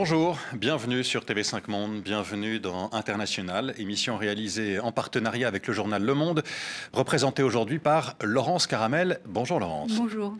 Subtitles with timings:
[0.00, 6.00] Bonjour, bienvenue sur TV5 Monde, bienvenue dans International, émission réalisée en partenariat avec le journal
[6.00, 6.44] Le Monde,
[6.92, 9.18] représentée aujourd'hui par Laurence Caramel.
[9.26, 9.90] Bonjour Laurence.
[9.96, 10.36] Bonjour.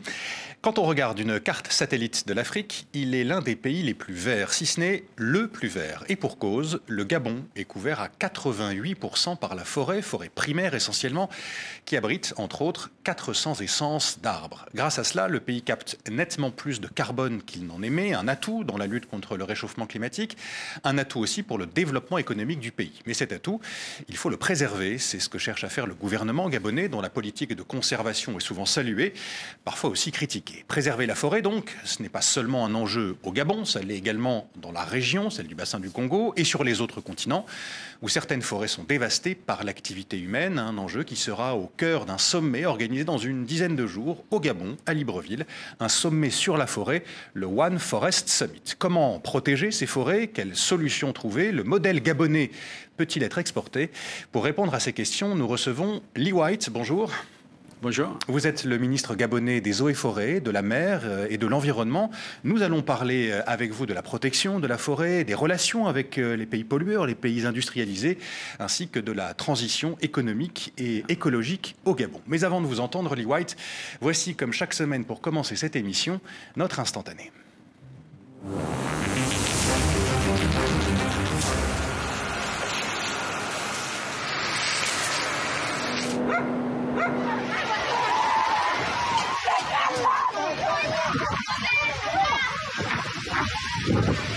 [0.60, 4.12] Quand on regarde une carte satellite de l'Afrique, il est l'un des pays les plus
[4.12, 6.02] verts, si ce n'est le plus vert.
[6.08, 11.30] Et pour cause, le Gabon est couvert à 88% par la forêt, forêt primaire essentiellement,
[11.84, 14.66] qui abrite entre autres 400 essences d'arbres.
[14.74, 18.64] Grâce à cela, le pays capte nettement plus de carbone qu'il n'en émet, un atout
[18.64, 20.36] dans la lutte contre le réchauffement climatique,
[20.82, 23.00] un atout aussi pour le développement économique du pays.
[23.06, 23.60] Mais cet atout,
[24.08, 27.10] il faut le préserver, c'est ce que cherche à faire le gouvernement gabonais, dont la
[27.10, 29.14] politique de conservation est souvent saluée,
[29.64, 30.47] parfois aussi critiquée.
[30.66, 34.50] Préserver la forêt, donc, ce n'est pas seulement un enjeu au Gabon, ça l'est également
[34.56, 37.46] dans la région, celle du bassin du Congo, et sur les autres continents,
[38.02, 42.18] où certaines forêts sont dévastées par l'activité humaine, un enjeu qui sera au cœur d'un
[42.18, 45.46] sommet organisé dans une dizaine de jours au Gabon, à Libreville,
[45.80, 47.02] un sommet sur la forêt,
[47.34, 48.74] le One Forest Summit.
[48.78, 50.28] Comment protéger ces forêts?
[50.28, 51.52] Quelles solutions trouver?
[51.52, 52.50] Le modèle gabonais
[52.96, 53.90] peut-il être exporté?
[54.32, 56.70] Pour répondre à ces questions, nous recevons Lee White.
[56.70, 57.12] Bonjour.
[57.80, 58.18] Bonjour.
[58.26, 61.46] Vous êtes le ministre gabonais des eaux et forêts, de la mer euh, et de
[61.46, 62.10] l'environnement.
[62.42, 66.18] Nous allons parler euh, avec vous de la protection de la forêt, des relations avec
[66.18, 68.18] euh, les pays pollueurs, les pays industrialisés,
[68.58, 72.20] ainsi que de la transition économique et écologique au Gabon.
[72.26, 73.56] Mais avant de vous entendre, Lee White,
[74.00, 76.20] voici comme chaque semaine pour commencer cette émission,
[76.56, 77.30] notre instantané.
[93.88, 94.27] Thank you.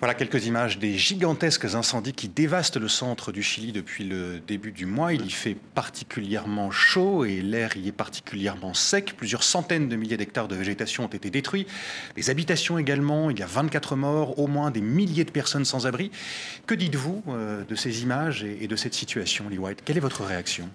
[0.00, 4.72] Voilà quelques images des gigantesques incendies qui dévastent le centre du Chili depuis le début
[4.72, 5.12] du mois.
[5.12, 9.14] Il y fait particulièrement chaud et l'air y est particulièrement sec.
[9.14, 11.66] Plusieurs centaines de milliers d'hectares de végétation ont été détruits.
[12.16, 13.28] Des habitations également.
[13.28, 16.10] Il y a 24 morts, au moins des milliers de personnes sans abri.
[16.66, 20.24] Que dites-vous euh, de ces images et de cette situation, Lee White Quelle est votre
[20.24, 20.70] réaction?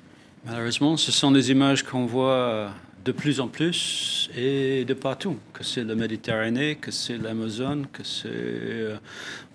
[0.45, 2.69] Malheureusement, ce sont des images qu'on voit
[3.05, 8.03] de plus en plus et de partout, que c'est la Méditerranée, que c'est l'Amazone, que
[8.03, 8.97] c'est euh,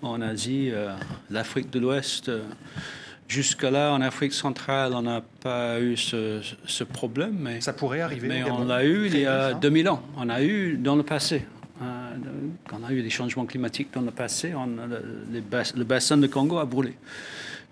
[0.01, 0.95] en Asie, euh,
[1.29, 2.31] l'Afrique de l'Ouest.
[3.27, 7.37] Jusque-là, en Afrique centrale, on n'a pas eu ce, problème.
[7.39, 8.27] Mais, Ça pourrait arriver.
[8.27, 10.03] Mais on l'a eu il y a 2000 ans.
[10.17, 11.45] On a eu dans le passé.
[11.81, 11.85] Euh,
[12.67, 16.57] quand on a eu des changements climatiques dans le passé, on, le bassin de Congo
[16.57, 16.93] a brûlé.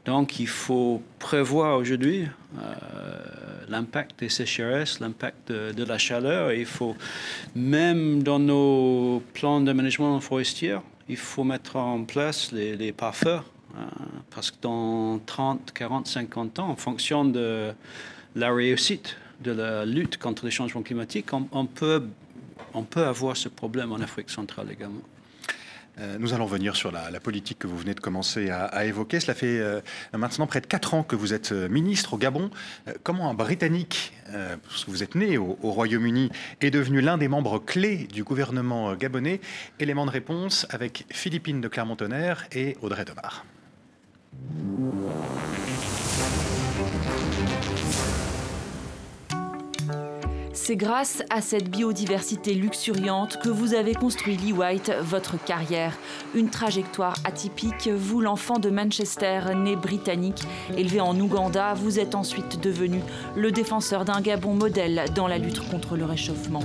[0.05, 2.25] Donc, il faut prévoir aujourd'hui
[3.69, 6.51] l'impact des sécheresses, l'impact de, la chaleur.
[6.51, 6.95] il faut,
[7.55, 13.89] même dans nos plans d'aménagement forestier, il faut mettre en place les, les hein,
[14.29, 17.71] parce que dans 30, 40, 50 ans, en fonction de
[18.35, 22.03] la réussite de la lutte contre les changements climatiques, on peut,
[22.73, 25.01] on peut avoir ce problème en Afrique centrale également.
[25.99, 29.19] Euh, nous allons venir sur la, politique que vous venez de commencer à, évoquer.
[29.19, 29.81] Cela fait euh,
[30.13, 32.49] maintenant près de quatre ans que vous êtes euh, ministre au Gabon.
[33.03, 34.13] comment un Britannique,
[34.87, 36.29] vous êtes né au, Royaume-Uni,
[36.61, 39.41] est devenu l'un des membres clés du gouvernement gabonais?
[39.79, 43.45] Élément de réponse avec Philippine de Clermont-Tonnerre et Audrey Demar.
[50.61, 55.97] C'est grâce à cette biodiversité luxuriante que vous avez construit Lee White votre carrière.
[56.35, 60.43] Une trajectoire atypique, vous l'enfant de Manchester, né britannique,
[60.75, 63.01] élevé en Ouganda, vous êtes ensuite devenu
[63.35, 66.61] le défenseur d'un Gabon modèle dans la lutte contre le réchauffement.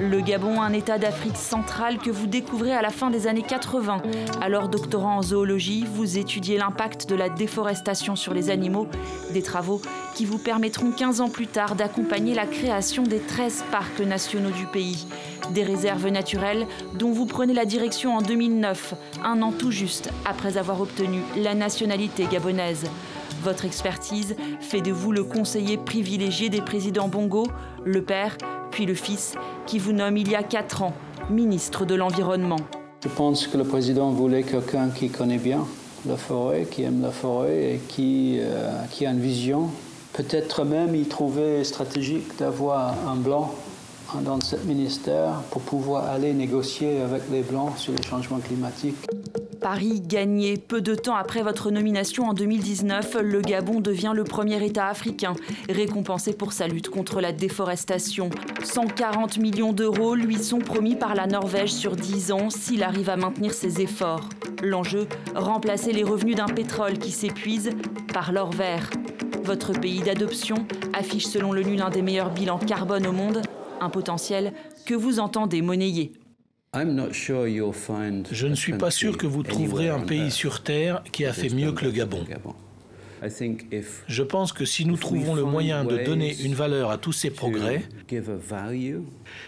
[0.00, 4.02] Le Gabon, un État d'Afrique centrale que vous découvrez à la fin des années 80.
[4.40, 8.88] Alors doctorant en zoologie, vous étudiez l'impact de la déforestation sur les animaux,
[9.32, 9.80] des travaux
[10.14, 14.66] qui vous permettront 15 ans plus tard d'accompagner la création des 13 parcs nationaux du
[14.66, 15.06] pays.
[15.50, 18.94] Des réserves naturelles dont vous prenez la direction en 2009,
[19.24, 22.86] un an tout juste après avoir obtenu la nationalité gabonaise.
[23.42, 27.48] Votre expertise fait de vous le conseiller privilégié des présidents Bongo,
[27.84, 28.38] le père,
[28.70, 29.34] puis le fils,
[29.66, 30.94] qui vous nomme il y a quatre ans
[31.28, 32.60] ministre de l'Environnement.
[33.02, 35.66] Je pense que le président voulait quelqu'un qui connaît bien
[36.06, 39.70] la forêt, qui aime la forêt et qui, euh, qui a une vision?
[40.12, 43.52] Peut-être même il trouvait stratégique d'avoir un blanc
[44.20, 49.06] dans ce ministère pour pouvoir aller négocier avec les blancs sur les changements climatiques.
[49.60, 50.56] Paris gagné.
[50.56, 55.34] Peu de temps après votre nomination en 2019, le Gabon devient le premier État africain
[55.68, 58.28] récompensé pour sa lutte contre la déforestation.
[58.64, 63.16] 140 millions d'euros lui sont promis par la Norvège sur 10 ans s'il arrive à
[63.16, 64.28] maintenir ses efforts.
[64.62, 65.06] L'enjeu,
[65.36, 67.70] remplacer les revenus d'un pétrole qui s'épuise
[68.12, 68.90] par l'or vert.
[69.44, 70.56] Votre pays d'adoption
[70.92, 73.42] affiche selon l'ONU l'un des meilleurs bilans carbone au monde,
[73.82, 74.52] un potentiel
[74.86, 76.12] que vous entendez monnayer.
[76.74, 81.50] Je ne suis pas sûr que vous trouverez un pays sur Terre qui a fait
[81.50, 82.24] mieux que le Gabon.
[84.08, 87.30] Je pense que si nous trouvons le moyen de donner une valeur à tous ces
[87.30, 87.84] progrès,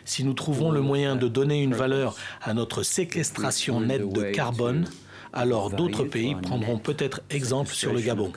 [0.04, 4.86] si nous trouvons le moyen de donner une valeur à notre séquestration nette de carbone,
[5.32, 8.30] alors d'autres pays prendront peut-être exemple sur le Gabon.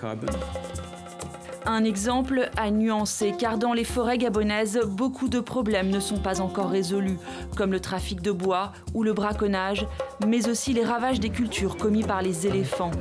[1.69, 6.39] Un exemple à nuancer, car dans les forêts gabonaises, beaucoup de problèmes ne sont pas
[6.39, 7.19] encore résolus,
[7.57, 9.85] comme le trafic de bois ou le braconnage,
[10.25, 12.91] mais aussi les ravages des cultures commis par les éléphants.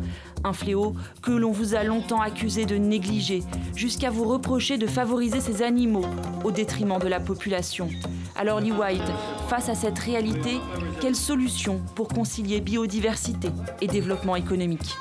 [0.43, 3.45] Un fléau que l'on vous a longtemps accusé de négliger,
[3.77, 6.05] jusqu'à vous reprocher de favoriser ces animaux
[6.43, 7.89] au détriment de la population.
[8.35, 9.13] Alors Lee White,
[9.49, 10.61] face à cette réalité,
[11.01, 14.97] quelle solution pour concilier biodiversité et développement économique?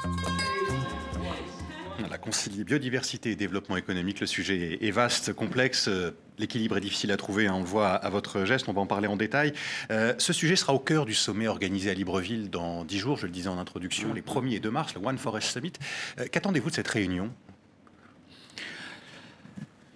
[2.17, 4.19] Concilier biodiversité et développement économique.
[4.19, 5.89] Le sujet est vaste, complexe.
[6.37, 8.87] L'équilibre est difficile à trouver, hein, on le voit à votre geste, on va en
[8.87, 9.53] parler en détail.
[9.91, 13.25] Euh, ce sujet sera au cœur du sommet organisé à Libreville dans dix jours, je
[13.25, 15.73] le disais en introduction, les 1er et 2 mars, le One Forest Summit.
[16.19, 17.31] Euh, qu'attendez-vous de cette réunion?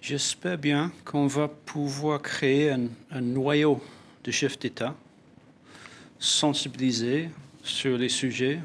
[0.00, 3.82] J'espère bien qu'on va pouvoir créer un, un noyau
[4.24, 4.94] de chefs d'État
[6.18, 7.28] sensibilisés
[7.62, 8.60] sur les sujets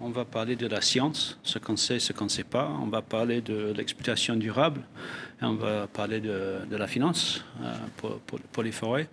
[0.00, 2.70] on va parler de la science, ce qu'on sait, ce qu'on ne sait pas.
[2.82, 4.82] On va parler de l'exploitation durable.
[5.40, 7.74] On va parler de, la finance euh,
[8.52, 9.08] pour, les forêts.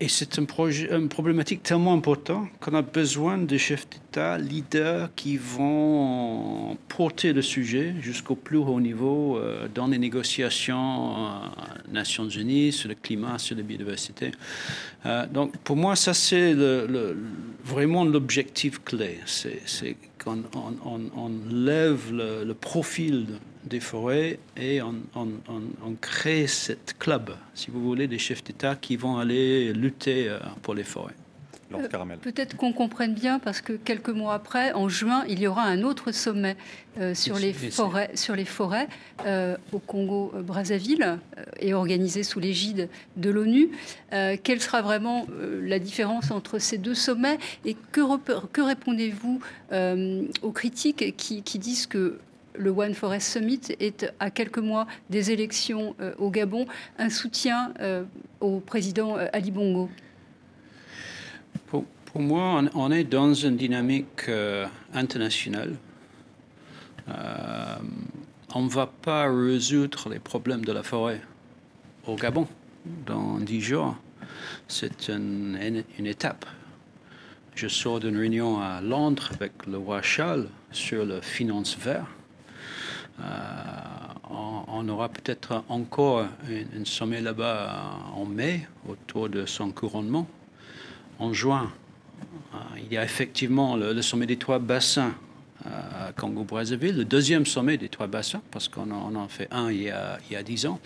[0.00, 5.36] Et c'est un une problématique tellement importante qu'on a besoin de chefs d'État, leaders qui
[5.36, 12.72] vont porter le sujet jusqu'au plus haut niveau euh, dans les négociations euh, Nations Unies
[12.72, 14.32] sur le climat, sur la biodiversité.
[15.06, 16.56] Euh, donc pour moi, ça c'est
[17.64, 19.20] vraiment l'objectif clé.
[19.26, 20.42] C'est qu'on
[20.84, 23.26] on, lève le, profil
[23.64, 24.94] des forêts et on,
[26.00, 30.74] crée cette club, si vous voulez, des chefs d'État qui vont aller lutter euh, pour
[30.74, 31.14] les forêts.
[31.72, 31.88] Euh,
[32.22, 35.82] peut-être qu'on comprenne bien, parce que quelques mois après, en juin, il y aura un
[35.82, 36.56] autre sommet
[37.00, 38.86] euh, sur, les forêts, sur, les forêts,
[39.72, 41.18] au Congo-Brazzaville
[41.58, 43.70] et organisé sous l'égide de l'ONU.
[44.10, 45.26] quelle sera vraiment
[45.62, 47.38] la différence entre ces deux sommets?
[47.64, 48.02] Et que,
[48.52, 49.40] que répondez-vous
[50.42, 52.20] aux critiques qui, qui disent que
[52.56, 56.66] le One Forest Summit est à quelques mois des élections euh, au Gabon
[56.98, 58.04] un soutien euh,
[58.40, 59.90] au président euh, Ali Bongo
[61.68, 64.30] pour, moi, on, est dans une dynamique
[64.92, 65.74] internationale.
[67.08, 71.20] on ne va pas résoudre les problèmes de la forêt
[72.06, 72.46] au Gabon
[73.04, 73.96] dans dix jours.
[74.68, 75.58] C'est une,
[75.98, 76.46] une, étape.
[77.56, 82.13] Je sors d'une réunion à Londres avec le roi Charles sur le finance vert.
[83.20, 83.24] Euh,
[84.68, 90.26] on, aura peut-être encore un, sommet là-bas en mai autour de son couronnement.
[91.18, 91.72] En juin,
[92.54, 95.14] euh, il y a effectivement le, sommet des trois bassins
[95.64, 99.84] à Congo-Brazzaville, le deuxième sommet des trois bassins, parce qu'on en, en, fait un il
[99.84, 100.78] y, a, il y a dix ans.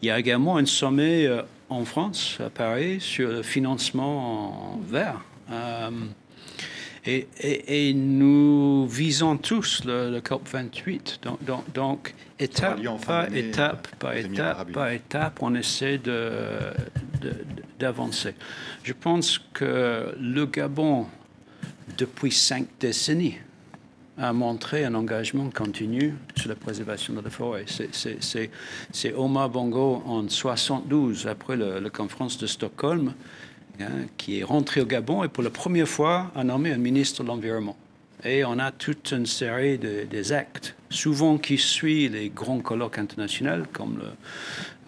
[0.00, 5.20] Il y a également un sommet euh, en France, à Paris, sur le financement vert.
[7.04, 11.20] Et, nous visons tous le, COP 28.
[11.22, 15.98] Donc, donc, étape par étape, par étape, par étape, on essaie
[17.78, 18.30] d'avancer.
[18.30, 18.36] De,
[18.84, 21.06] Je pense que le Gabon,
[21.98, 23.38] depuis cinq décennies,
[24.18, 27.64] a montré un engagement continu sur la préservation de la forêt.
[27.66, 33.14] C'est Omar Bongo en 72, après la conférence de Stockholm,
[33.80, 37.22] Hein, qui est rentré au Gabon et pour la première fois a nommé un ministre
[37.22, 37.76] de l'Environnement.
[38.22, 42.98] Et on a toute une série de, des actes, souvent qui suivent les grands colloques
[42.98, 44.04] internationaux, comme le,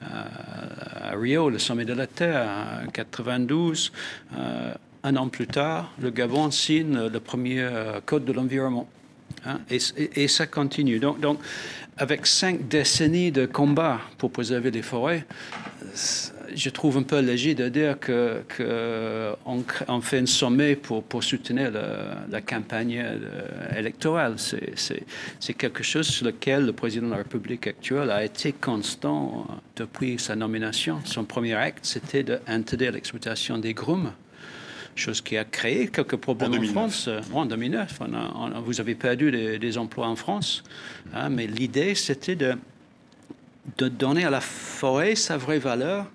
[0.03, 2.47] euh, à Rio, le sommet de la Terre,
[2.87, 3.91] en 92.
[4.37, 8.89] Euh, un an plus tard, le Gabon signe le premier euh, code de l'environnement.
[9.47, 10.99] Hein, et, ça continue.
[10.99, 11.39] Donc, donc,
[11.97, 15.27] avec cinq décennies de combat pour préserver les forêts,
[16.55, 21.23] je trouve un peu léger de dire qu'on que on fait un sommet pour, pour
[21.23, 21.71] soutenir
[22.31, 24.37] la campagne euh, électorale.
[24.39, 29.55] C'est quelque chose sur lequel le président de la République actuelle a été constant euh,
[29.77, 31.01] depuis sa nomination.
[31.05, 34.13] Son premier acte, c'était d'interdire l'exploitation des grumes
[34.97, 37.11] chose qui a créé quelques problèmes en, France.
[37.33, 37.99] En 2009,
[38.65, 40.63] vous avez perdu des, emplois en France,
[41.13, 42.55] hein, mais l'idée, c'était de,
[43.77, 46.07] de donner à la forêt sa vraie valeur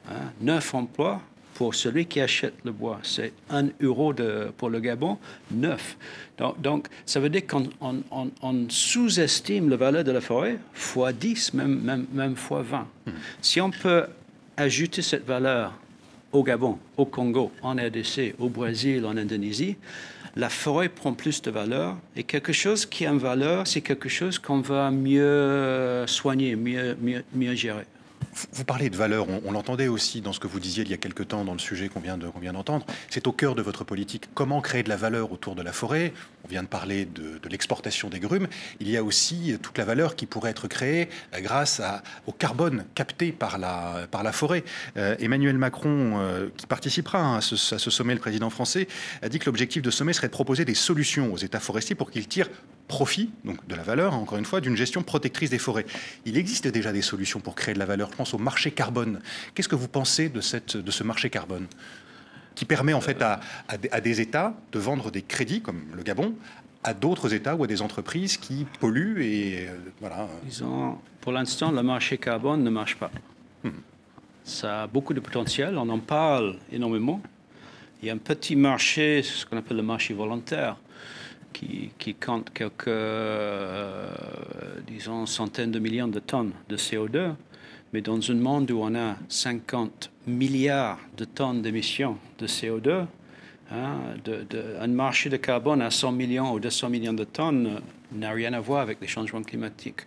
[0.07, 1.21] hein, neuf emplois
[1.55, 2.99] pour celui qui achète le bois.
[3.01, 5.17] C'est un euro de, pour le Gabon,
[5.49, 5.97] neuf.
[6.37, 11.53] Donc, donc ça veut dire qu'on on, sous-estime la valeur de la forêt fois 10,
[11.53, 12.79] même, même, même fois 20.
[13.07, 13.11] Hmm.
[13.41, 14.05] Si on peut
[14.57, 15.73] ajouter cette valeur
[16.35, 19.77] au Gabon, au Congo, en RDC, au Brésil, en Indonésie,
[20.35, 21.95] la forêt prend plus de valeur.
[22.17, 26.97] Et quelque chose qui a une valeur, c'est quelque chose qu'on va mieux soigner, mieux,
[27.01, 27.85] mieux, mieux gérer.
[28.51, 30.97] Vous parlez de valeur, on, l'entendait aussi dans ce que vous disiez il y a
[30.97, 32.85] quelque temps dans le sujet qu'on vient d'entendre.
[33.09, 34.29] C'est au cœur de votre politique.
[34.33, 36.13] Comment créer de la valeur autour de la forêt?
[36.43, 38.47] On vient de parler de, l'exportation des grumes.
[38.79, 41.81] Il y a aussi toute la valeur qui pourrait être créée euh, grâce
[42.27, 44.63] au carbone capté par la, forêt.
[44.97, 48.87] Euh, Emmanuel Macron, euh, qui participera hein, à, ce, à, ce, sommet, le président français,
[49.21, 52.11] a dit que l'objectif de sommet serait de proposer des solutions aux États forestiers pour
[52.11, 52.49] qu'ils tirent
[52.87, 55.85] profit, donc de la valeur, hein, encore une fois, d'une gestion protectrice des forêts.
[56.25, 58.09] Il existe déjà des solutions pour créer de la valeur.
[58.11, 59.21] Je pense au marché carbone.
[59.53, 61.67] Qu'est-ce que vous pensez de, cette, de ce marché carbone
[62.55, 66.35] qui permet en fait à, à, des États de vendre des crédits, comme le Gabon,
[66.83, 70.27] à d'autres États ou à des entreprises qui polluent et euh, voilà.
[70.45, 73.11] Disons, pour l'instant, le marché carbone ne marche pas.
[73.63, 73.71] Hmm.
[74.43, 77.21] Ça a beaucoup de potentiel, on en parle énormément.
[78.01, 80.77] Il y a un petit marché, ce qu'on appelle le marché volontaire,
[81.97, 84.07] qui, compte quelques, euh,
[84.87, 87.33] disons, centaines de millions de tonnes de CO2.
[87.93, 93.05] Mais dans un monde où on a 50 milliards de tonnes d'émissions de CO2,
[93.71, 93.99] hein,
[94.81, 97.81] un marché de carbone à 100 millions ou 200 millions de tonnes
[98.11, 100.01] n'a rien à voir avec les changements climatiques.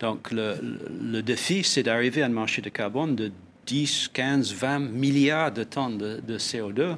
[0.00, 0.56] Donc le,
[1.02, 3.30] le défi, c'est d'arriver à un marché de carbone de
[3.68, 6.96] 10, 15, 20 milliards de tonnes de, CO2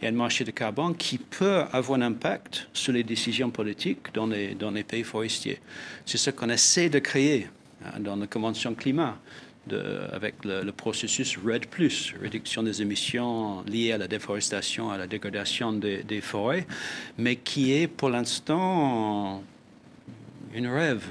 [0.00, 4.26] et un marché de carbone qui peut avoir un impact sur les décisions politiques dans
[4.26, 5.58] les, pays forestiers.
[6.06, 7.48] C'est ce qu'on essaie de créer
[7.84, 9.18] hein, dans la Convention climat.
[10.12, 11.66] Avec le, processus RED,
[12.20, 16.66] réduction des émissions liées à la déforestation, à la dégradation des, forêts,
[17.16, 19.40] mais qui est pour l'instant
[20.52, 21.04] une rêve,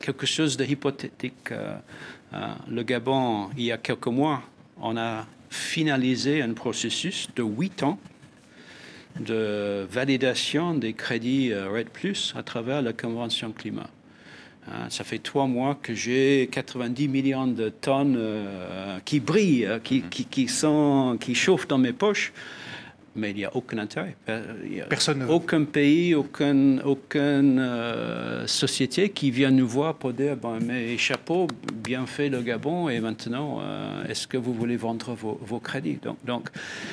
[0.00, 1.50] quelque chose de hypothétique.
[1.50, 1.76] Euh,
[2.68, 4.42] le Gabon, il y a quelques mois,
[4.80, 7.98] on a finalisé un processus de huit ans
[9.20, 13.88] de validation des crédits euh, RED Plus à travers la Convention climat.
[14.68, 18.18] Euh, ça fait trois mois que j'ai 90 millions de tonnes
[19.04, 22.32] qui brillent, qui, qui, qui, sont, qui chauffent dans mes poches
[23.16, 24.16] mais il n'y a aucun intérêt.
[24.88, 30.96] Personne Aucun pays, aucune, aucune euh, société qui vient nous voir pour dire bon, mais
[30.98, 35.98] chapeau, bien fait le Gabon, et maintenant, euh, est-ce que vous voulez vendre vos, crédits?
[36.02, 36.48] Donc, donc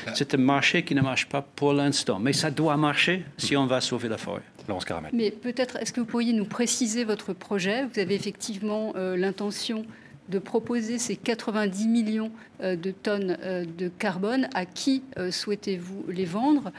[0.08, 0.12] euh.
[0.13, 3.66] c'est un marché qui ne marche pas pour l'instant, mais ça doit marcher si on
[3.66, 4.42] va sauver la forêt.
[4.68, 5.12] Laurence Caramel.
[5.13, 7.86] Mais peut-être, est-ce que vous pourriez nous préciser votre projet?
[7.92, 9.86] Vous avez effectivement l'intention
[10.30, 14.48] de proposer ces 90 millions euh, de tonnes euh, de carbone.
[14.54, 16.72] À qui euh, souhaitez-vous les vendre?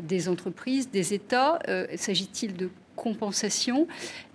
[0.00, 1.58] Des entreprises, des États
[1.96, 3.88] S'agit-il de compensation?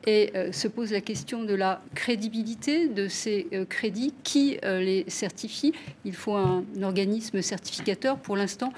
[0.05, 4.13] Et se pose la question de la crédibilité de ces crédits.
[4.23, 5.71] Qui les certifie?
[6.03, 8.17] Il faut un, organisme certificateur.
[8.17, 8.73] Pour l'instant,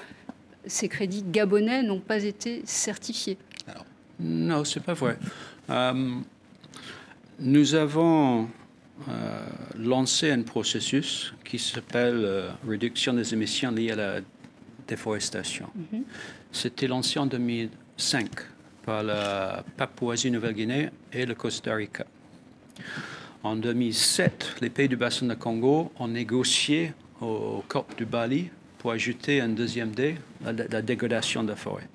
[0.67, 3.37] ces crédits gabonais n'ont pas été certifiés.
[4.19, 5.17] non, c'est pas vrai.
[7.39, 8.47] nous avons
[9.09, 9.45] euh,
[9.77, 14.15] lancé un processus qui s'appelle euh, réduction des émissions liées à la
[14.87, 15.67] déforestation.
[15.75, 16.03] Mhm.
[16.51, 18.29] C'était lancé en 2005
[18.85, 22.05] par la Papouasie-Nouvelle-Guinée et le Costa Rica.
[23.43, 28.91] En 2007, les pays du bassin de Congo ont négocié au COP du Bali pour
[28.91, 31.87] ajouter un deuxième D, la, la dégradation de la forêt.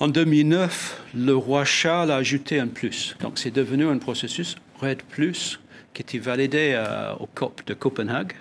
[0.00, 3.14] En 2009, le roi Charles a ajouté un plus.
[3.20, 5.60] Donc c'est devenu un processus RED plus
[5.94, 8.32] qui était validé euh, au COP de Copenhague.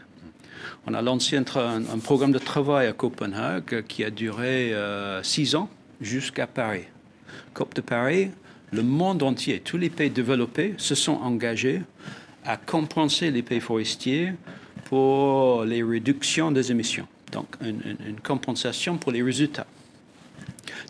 [0.87, 1.43] On a lancé un,
[2.03, 6.85] programme de travail à Copenhague qui a duré euh, six ans jusqu'à Paris.
[7.53, 8.31] COP de Paris,
[8.71, 11.81] le monde entier, tous les pays développés se sont engagés
[12.45, 14.33] à compenser les pays forestiers
[14.85, 17.07] pour les réductions des émissions.
[17.31, 19.67] Donc, une, une compensation pour les résultats.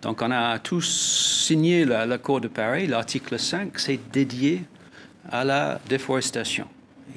[0.02, 2.88] Donc on a tous signé l'accord de Paris.
[2.88, 4.64] L'article 5, c'est dédié
[5.30, 6.68] à la déforestation,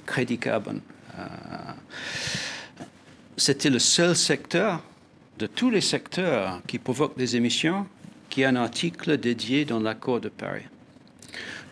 [0.06, 0.80] crédit carbone.
[1.18, 1.22] Euh,
[3.36, 4.82] c'était le seul secteur
[5.38, 7.86] de tous les secteurs qui provoquent des émissions
[8.30, 10.64] qui a un article dédié dans l'accord de Paris.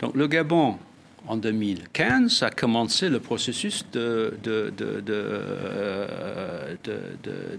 [0.00, 0.78] Donc le Gabon,
[1.26, 6.74] en 2015, a commencé le processus de, euh,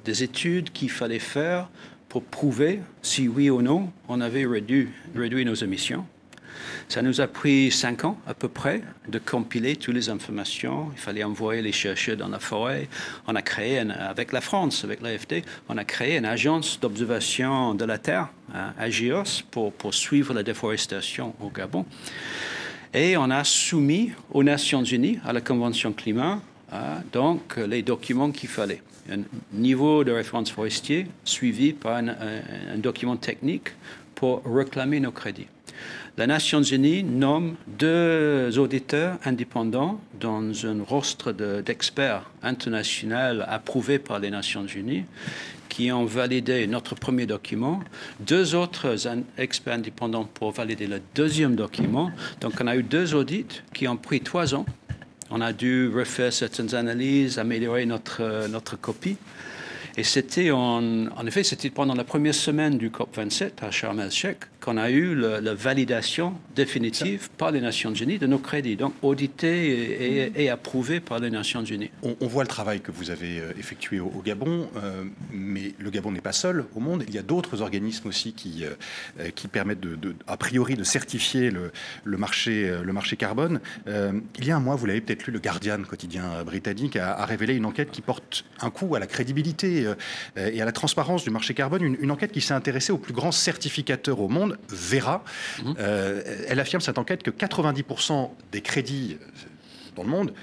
[0.03, 1.69] des études qu'il fallait faire
[2.09, 6.05] pour prouver si oui ou non on avait réduit nos émissions.
[6.87, 10.89] Ça nous a pris cinq ans à peu près de compiler toutes les informations.
[10.93, 12.87] Il fallait envoyer les chercheurs dans la forêt.
[13.27, 17.85] On a créé, avec la France, avec l'AFD, on a créé une agence d'observation de
[17.85, 21.85] la Terre, hein, AGIOS, pour, suivre la déforestation au Gabon.
[22.93, 26.39] Et on a soumis aux Nations Unies, à la Convention climat,
[26.71, 28.81] hein, donc les documents qu'il fallait.
[29.11, 33.69] Un niveau de référence forestier suivi par un, un document technique
[34.15, 35.47] pour réclamer nos crédits.
[36.15, 44.29] Les Nations Unies nomme deux auditeurs indépendants dans un rostre d'experts internationaux approuvés par les
[44.29, 45.05] Nations Unies
[45.69, 47.79] qui ont validé notre premier document,
[48.19, 48.95] deux autres
[49.39, 52.11] experts indépendants pour valider le deuxième document.
[52.41, 54.67] Donc on a eu deux audits qui ont pris trois ans.
[55.31, 59.17] On a dû refaire certaines analyses, améliorer notre, notre copie.
[59.97, 64.37] Et c'était en, en effet, c'était pendant la première semaine du COP27 à Sharm el-Sheikh
[64.63, 70.31] qu'on a eu la validation définitive par les Nations Unies de nos crédits, donc audité
[70.41, 71.89] et, approuvé par les Nations Unies.
[72.01, 76.11] On, voit le travail que vous avez euh, effectué au, Gabon, euh, mais le Gabon
[76.11, 77.03] n'est pas seul au monde.
[77.07, 81.51] Il y a d'autres organismes aussi qui, euh, qui permettent, de, a priori, de certifier
[81.51, 81.71] le,
[82.03, 83.59] le marché, le marché carbone.
[83.87, 87.55] il y a un mois, vous l'avez peut-être lu, le Guardian, quotidien britannique, a, révélé
[87.55, 89.87] une enquête qui porte un coup à la crédibilité
[90.37, 93.13] et à la transparence du marché carbone, une, une enquête qui s'est intéressée aux plus
[93.13, 95.23] grands certificateurs au monde Vera.
[95.63, 95.75] Mhm.
[95.79, 99.25] Euh, elle affirme cette enquête que 90% des crédits euh,
[99.95, 100.33] dans le monde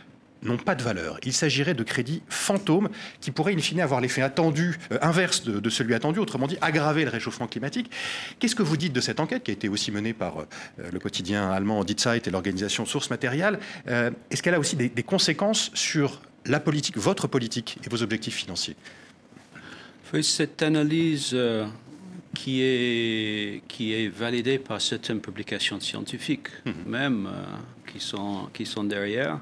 [0.43, 1.19] n'ont pas de valeur.
[1.23, 2.89] Il s'agirait de crédits fantômes
[3.21, 7.05] qui pourraient in fine avoir l'effet attendu, euh, inverse de, celui attendu, autrement dit aggraver
[7.05, 7.91] le réchauffement climatique.
[8.39, 10.47] Qu'est-ce que vous dites de cette enquête qui a été aussi menée par
[10.79, 15.03] le quotidien allemand Die Zeit et l'organisation Source Matérielle Est-ce qu'elle a aussi des, des,
[15.03, 18.77] conséquences sur la politique, votre politique et vos objectifs financiers?
[20.23, 21.37] Cette analyse
[22.35, 26.75] qui est, qui est validé par certaines publications scientifiques, mhm.
[26.87, 27.45] même euh,
[27.91, 29.41] qui, sont, qui sont derrière,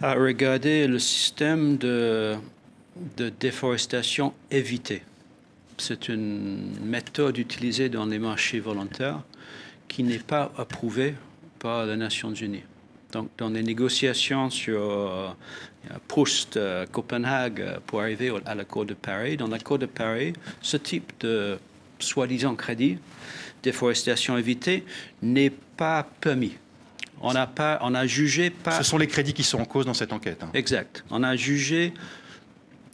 [0.00, 2.34] à regarder le système de,
[3.16, 5.02] de déforestation évitée.
[5.78, 9.22] C'est une méthode utilisée dans les marchés volontaires
[9.88, 11.14] qui n'est pas approuvée
[11.58, 12.64] par les Nations Unies.
[13.12, 15.28] Donc, dans les négociations sur euh,
[16.08, 21.12] Proust, euh, Copenhague, pour arriver à l'accord de Paris, dans l'accord de Paris, ce type
[21.20, 21.58] de
[22.02, 22.98] soi-disant crédit,
[23.62, 24.84] déforestation évitée,
[25.22, 26.52] n'est pas permis.
[27.20, 28.72] On n'a pas, on a jugé pas.
[28.72, 30.42] Ce sont les crédits qui sont en cause dans cette enquête.
[30.42, 30.50] Hein.
[30.54, 31.04] Exact.
[31.10, 31.94] On a jugé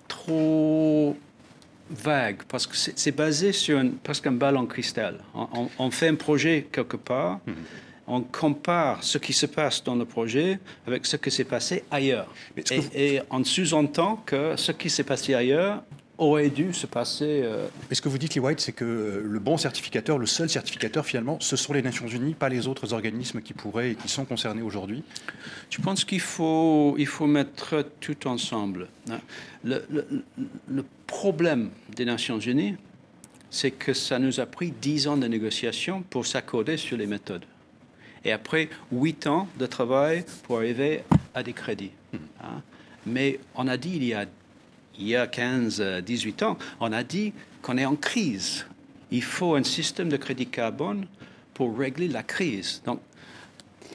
[0.07, 1.17] trop
[1.91, 5.21] vague parce que c'est basé sur une, presque un ballon cristal.
[5.79, 7.41] On, fait un projet quelque part.
[7.47, 7.55] Mhm.
[8.07, 12.29] on compare ce qui se passe dans le projet avec ce qui s'est passé ailleurs.
[12.57, 15.83] Et, et, on sous-entend que ce qui s'est passé ailleurs
[16.19, 17.43] aurait dû se passer.
[17.45, 17.69] Euh...
[17.89, 20.51] Mais ce que vous dites, Lee White, c'est que euh, le bon certificateur, le seul
[20.51, 24.09] certificateur finalement, ce sont les Nations Unies, pas les autres organismes qui pourraient et qui
[24.09, 25.05] sont concernés aujourd'hui
[25.71, 28.89] Je pense qu'il faut, il faut mettre tout ensemble.
[29.11, 29.21] Hein.
[29.65, 32.77] Le, le, problème des Nations Unies,
[33.51, 37.45] c'est que ça nous a pris dix ans de négociations pour s'accorder sur les méthodes.
[38.25, 41.03] Et après huit ans de travail pour arriver
[41.35, 41.93] à des crédits.
[42.13, 42.17] Mmh.
[42.43, 42.63] Hein.
[43.07, 44.27] Mais on a dit il y a
[44.99, 47.33] il y a 15, 18 ans, on a dit
[47.63, 48.67] qu'on est en crise.
[49.11, 51.07] Il faut un système de crédit carbone
[51.55, 52.83] pour régler la crise.
[52.85, 53.01] Donc,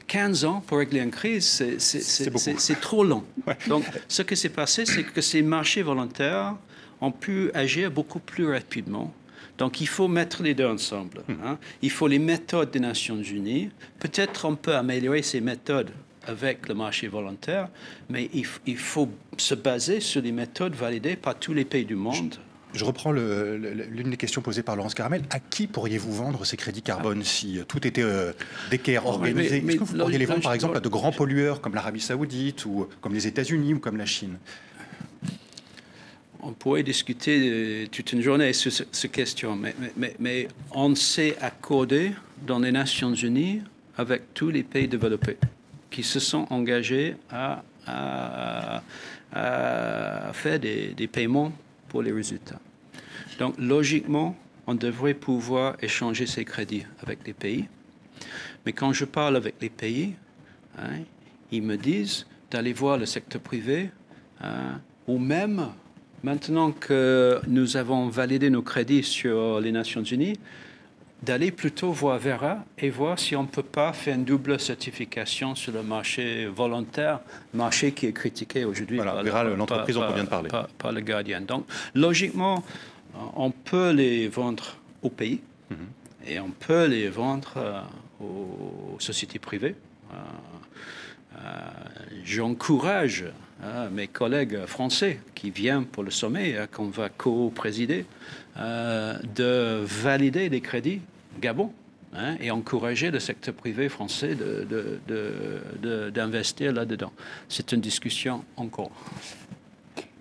[0.06, 3.24] 15 ans pour régler une crise, c'est trop long.
[3.68, 6.56] Donc, ce qui s'est passé, c'est que ces marchés volontaires
[7.00, 9.12] ont pu agir beaucoup plus rapidement.
[9.56, 11.22] Donc, il faut mettre les deux ensemble.
[11.28, 11.34] Hmm.
[11.44, 11.58] Hein.
[11.80, 13.70] Il faut les méthodes des Nations Unies.
[14.00, 15.92] Peut-être on peut améliorer ces méthodes
[16.26, 17.68] avec le marché volontaire,
[18.08, 22.36] mais il, faut se baser sur des méthodes validées par tous les pays du monde.
[22.72, 25.22] Je reprends l'une des questions posées par Laurence Caramel.
[25.30, 28.32] À qui pourriez-vous vendre ces crédits carbone si euh, tout était euh,
[28.70, 29.58] d'équerre organisé?
[29.58, 32.64] Est-ce que vous pourriez les vendre, par exemple, à de grands pollueurs comme l'Arabie saoudite
[32.66, 34.38] ou comme les États-Unis ou comme la Chine?
[36.42, 41.36] On pourrait discuter euh, toute une journée sur cette question, mais, mais, mais, on s'est
[41.40, 42.10] accordé
[42.44, 43.62] dans les Nations Unies
[43.96, 45.38] avec tous les pays développés
[45.94, 47.62] qui se sont engagés à,
[50.32, 51.52] faire des, paiements
[51.88, 52.58] pour les résultats.
[53.38, 57.66] Donc, logiquement, on devrait pouvoir échanger ces crédits avec les pays.
[58.66, 60.14] Mais quand je parle avec les pays,
[60.78, 60.98] hein,
[61.52, 63.90] ils me disent d'aller voir le secteur privé,
[64.40, 65.68] hein, ou même
[66.24, 70.38] maintenant que nous avons validé nos crédits sur les Nations Unies,
[71.22, 75.54] d'aller plutôt voir Vera et voir si on ne peut pas faire une double certification
[75.54, 77.20] sur le marché volontaire,
[77.52, 80.50] marché qui est critiqué aujourd'hui voilà, par, l'entreprise dont on vient de parler.
[80.78, 81.40] Par, le gardien.
[81.40, 82.62] Donc, logiquement,
[83.36, 85.76] on peut les vendre au pays mhm.
[86.26, 87.80] et on peut les vendre euh,
[88.20, 89.76] aux sociétés privées.
[90.12, 90.16] Euh,
[91.36, 91.40] euh,
[92.24, 93.24] j'encourage
[93.92, 98.04] mes collègues français qui viennent pour le sommet, qu'on va co-présider,
[98.56, 101.00] de valider les crédits
[101.40, 101.72] Gabon
[102.14, 104.36] hein, et encourager le secteur privé français
[106.14, 107.12] d'investir de, là-dedans.
[107.48, 108.92] C'est une discussion encore.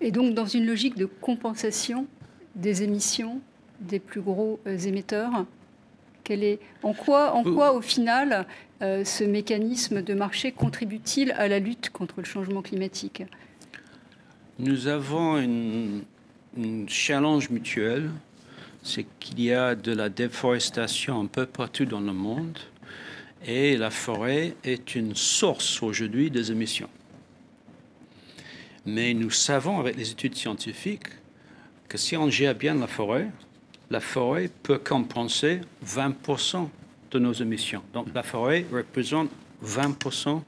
[0.02, 2.08] Et donc, dans une logique de compensation
[2.56, 3.40] des émissions
[3.80, 5.46] des plus gros euh, émetteurs,
[6.30, 8.46] est, en, quoi, en quoi, au final,
[8.84, 13.24] euh, ce mécanisme de marché contribue-t-il à la lutte contre le changement climatique?
[14.60, 16.04] Nous avons une,
[16.88, 18.12] challenge mutuelle
[18.84, 22.60] c'est qu'il y a de la déforestation un peu partout dans le monde
[23.46, 26.90] et la forêt est une source aujourd'hui des émissions.
[28.86, 31.08] Mais nous savons avec les études scientifiques
[31.88, 33.30] que si on gère bien la forêt,
[33.90, 36.68] la forêt peut compenser 20%
[37.14, 37.84] de nos émissions.
[37.94, 39.30] Donc la forêt représente
[39.64, 40.42] 20%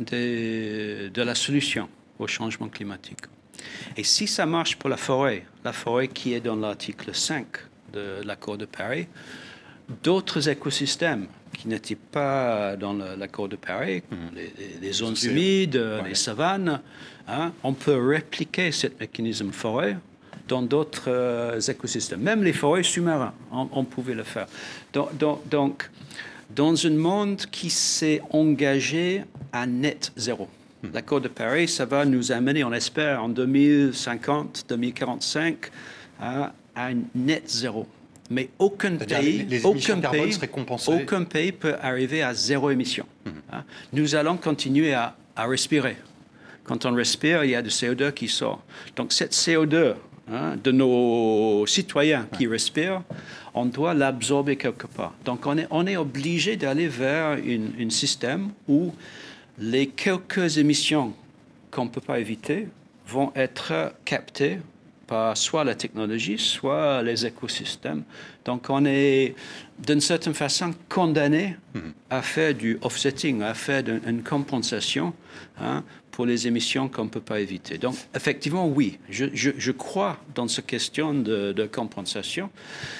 [0.00, 3.20] de, de la solution au changement climatique.
[3.96, 7.46] Et si ça marche pour la forêt, la forêt qui est dans l'article 5
[7.92, 9.06] de l'accord de Paris,
[10.02, 14.38] d'autres écosystèmes qui n'étaient pas dans l'accord de Paris, mhm.
[14.80, 16.80] les, zones humides, les savanes,
[17.26, 19.96] hein, on peut répliquer ce mécanisme forêt
[20.48, 22.20] dans d'autres euh, écosystèmes.
[22.20, 24.46] Même les forêts sous-marins, on, pouvait le faire.
[24.92, 25.10] Donc,
[25.48, 25.90] donc
[26.54, 30.48] dans un monde qui s'est engagé à net zéro.
[30.82, 30.90] Mhm.
[30.94, 35.70] L'accord de Paris, ça va nous amener, on espère, en 2050, 2045,
[36.20, 37.86] à à net zéro.
[38.30, 40.38] Mais aucun pays, aucun, pays,
[40.86, 43.06] aucun pays peut arriver à zéro émission.
[43.24, 43.32] Mhm.
[43.52, 43.64] Hein?
[43.92, 45.96] Nous allons continuer à, respirer.
[46.64, 48.62] Quand on respire, il y a du CO2 qui sort.
[48.96, 49.94] Donc cette CO2
[50.32, 53.02] hein, de nos citoyens qui respirent,
[53.54, 55.14] on doit l'absorber quelque part.
[55.24, 58.92] Donc on est, on est obligé d'aller vers un système où
[59.58, 61.12] les quelques émissions
[61.70, 62.68] qu'on ne peut pas éviter
[63.06, 64.58] vont être captées
[65.06, 68.04] par soit la technologie, soit les écosystèmes.
[68.44, 69.34] Donc on est
[69.78, 71.92] d'une certaine façon condamné mhm.
[72.10, 75.14] à faire du offsetting, à faire une compensation
[75.60, 75.82] hein,
[76.18, 77.78] pour les émissions qu'on ne peut pas éviter.
[77.78, 82.50] Donc effectivement, oui, je, je, crois dans cette question de, de compensation.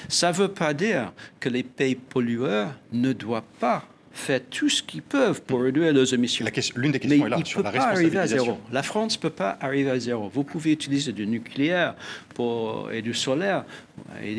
[0.07, 4.81] Ça ne veut pas dire que les pays pollueurs ne doivent pas fait tout ce
[4.81, 6.45] qu'ils peuvent pour réduire leurs émissions.
[6.77, 8.19] L'une des questions est là, sur la responsabilisation.
[8.19, 8.57] Arriver à zéro.
[8.71, 10.29] La France ne peut pas arriver à zéro.
[10.33, 11.95] Vous pouvez utiliser du nucléaire
[12.39, 13.65] pour, et du solaire
[14.23, 14.31] et,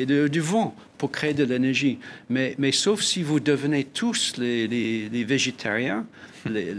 [0.00, 2.00] et, du vent pour créer de l'énergie.
[2.28, 6.04] Mais, mais sauf si vous devenez tous les, les végétariens,
[6.48, 6.72] les,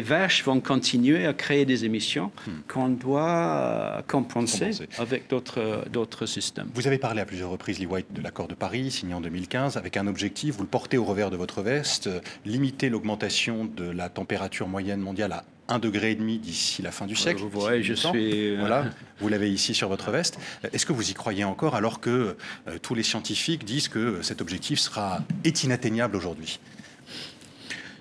[0.00, 2.50] vaches vont continuer à créer des émissions hmm.
[2.66, 6.70] qu'on doit compenser, avec d'autres systèmes.
[6.74, 9.76] Vous avez parlé à plusieurs reprises, Lee White, de l'accord de Paris, signé en 2015,
[9.76, 12.08] avec un objectif, vous le portez au revers de votre veste,
[12.46, 17.40] limiter l'augmentation de la température moyenne mondiale à 1,5 degré d'ici la fin du siècle.
[17.40, 18.50] Vous voyez, je suis...
[18.50, 20.38] Euh, voilà, vous l'avez ici sur votre veste.
[20.72, 24.40] Est-ce que vous y croyez encore alors que euh, tous les scientifiques disent que cet
[24.40, 26.58] objectif sera, est inatteignable aujourd'hui?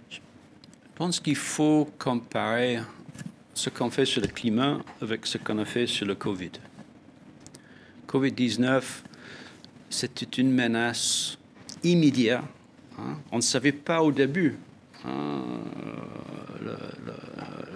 [0.09, 0.19] Je
[0.95, 2.79] pense qu'il faut comparer
[3.53, 6.51] ce qu'on fait sur le climat avec ce qu'on a fait sur le Covid.
[8.07, 8.81] Covid-19,
[9.89, 11.37] c'était une menace
[11.83, 12.43] immédiate.
[12.97, 13.17] Hein.
[13.31, 14.57] On ne savait pas au début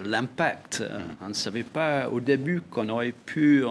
[0.04, 0.84] l'impact.
[1.22, 3.64] On ne savait pas au début qu'on aurait pu,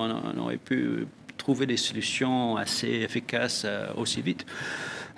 [1.37, 4.45] trouver des solutions assez efficaces euh, aussi vite.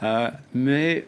[0.01, 1.05] Euh, mais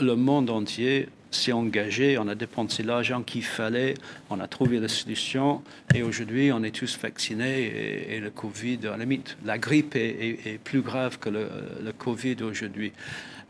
[0.00, 3.94] le monde entier s'est engagé, on a dépensé l'argent qu'il fallait,
[4.28, 5.62] on a trouvé la solution
[5.94, 10.58] et aujourd'hui on est tous vaccinés et, le Covid, à la limite, la grippe est,
[10.64, 12.92] plus grave que le, Covid aujourd'hui.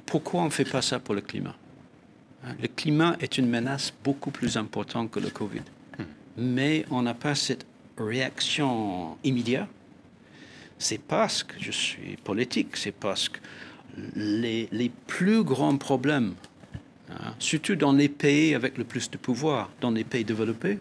[0.04, 1.50] Pourquoi on ne fait pas ça pour le climat?
[1.50, 1.65] hein?
[2.60, 5.62] Le climat est une menace beaucoup plus importante que le Covid.
[6.36, 7.66] Mais on n'a pas cette
[7.98, 9.68] réaction immédiate.
[10.78, 13.38] C'est parce que je suis politique, c'est parce que
[14.14, 16.34] les, les plus grands problèmes
[17.10, 17.34] Hein.
[17.38, 20.78] surtout dans les pays avec le plus de pouvoir, dans les pays développés,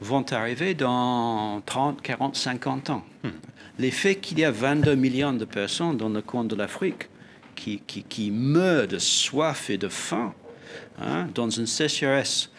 [0.00, 3.04] vont arriver dans 30, 40, 50 ans.
[3.22, 3.30] Hmm.
[3.78, 7.08] L'effet qu'il y a 22 millions de personnes dans le coin de l'Afrique
[7.54, 10.34] qui, qui, meurent de soif et de faim,
[11.00, 12.50] hein, dans une sécheresse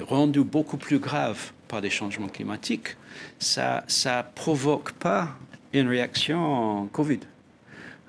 [0.00, 2.96] rendue beaucoup plus grave par des changements climatiques,
[3.38, 5.36] ça ne provoque pas
[5.72, 7.20] une réaction Covid.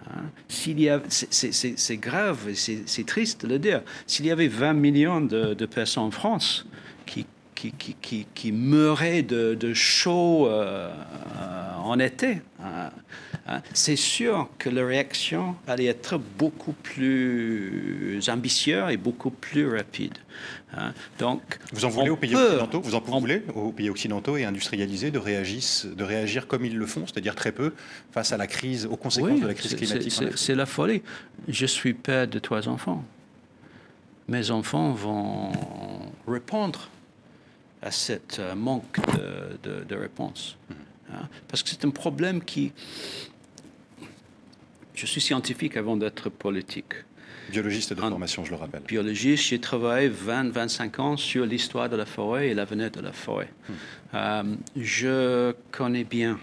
[0.05, 0.23] Hein.
[0.47, 3.81] C'est grave, c'est triste de le dire.
[4.05, 6.65] S'il y avait 20 millions de, personnes en France
[7.05, 10.91] qui, qui, qui, qui, meuraient de, de chaud euh,
[11.83, 12.91] en été, hein,
[13.47, 20.13] hein, c'est sûr que la réaction allait être beaucoup plus ambitieuse et beaucoup plus rapide.
[21.17, 21.41] Donc,
[21.73, 25.19] vous en voulez aux pays occidentaux Vous en voulez aux pays occidentaux et industrialisés de,
[25.19, 27.73] de réagir comme ils le font, c'est-à-dire très peu
[28.11, 31.01] face à la crise, aux conséquences de la crise climatique C'est la folie.
[31.47, 33.03] Je suis père de trois enfants.
[34.27, 35.51] Mes enfants vont
[36.27, 36.89] répondre
[37.81, 38.99] à cette euh, manque
[39.63, 40.57] de, de, réponse.
[40.69, 40.75] Mhm.
[41.13, 41.27] Hein?
[41.47, 42.73] Parce que c'est un problème qui...
[44.97, 46.93] Je suis scientifique avant d'être politique.
[47.51, 48.81] Biologiste de formation, je le rappelle.
[48.81, 53.49] Biologiste, j'ai travaillé 20-25 ans sur l'histoire de la forêt et l'avenir de la forêt.
[53.69, 53.75] Mhm.
[54.15, 54.43] Euh,
[54.75, 56.39] je connais bien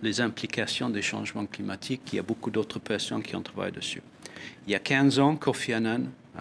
[0.00, 2.02] les implications des changements climatiques.
[2.12, 4.00] Il y a beaucoup d'autres personnes qui ont travaillé dessus.
[4.68, 6.04] Il y a 15 ans, Kofi Annan
[6.38, 6.40] euh,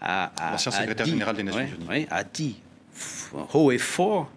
[0.00, 2.60] a, a, secrétaire général des Nations Unies, a dit
[3.52, 4.30] haut et fort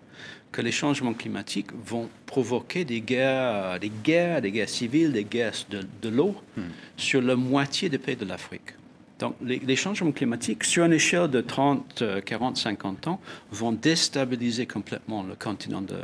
[0.51, 5.53] que les changements climatiques vont provoquer des guerres, des guerres, des guerres civiles, des guerres
[5.69, 6.61] de, l'eau hmm.
[6.97, 8.73] sur la moitié des pays de l'Afrique.
[9.19, 13.19] Donc, les, changements climatiques, sur une échelle de 30, 40, 50 ans,
[13.51, 15.97] vont déstabiliser complètement le continent de,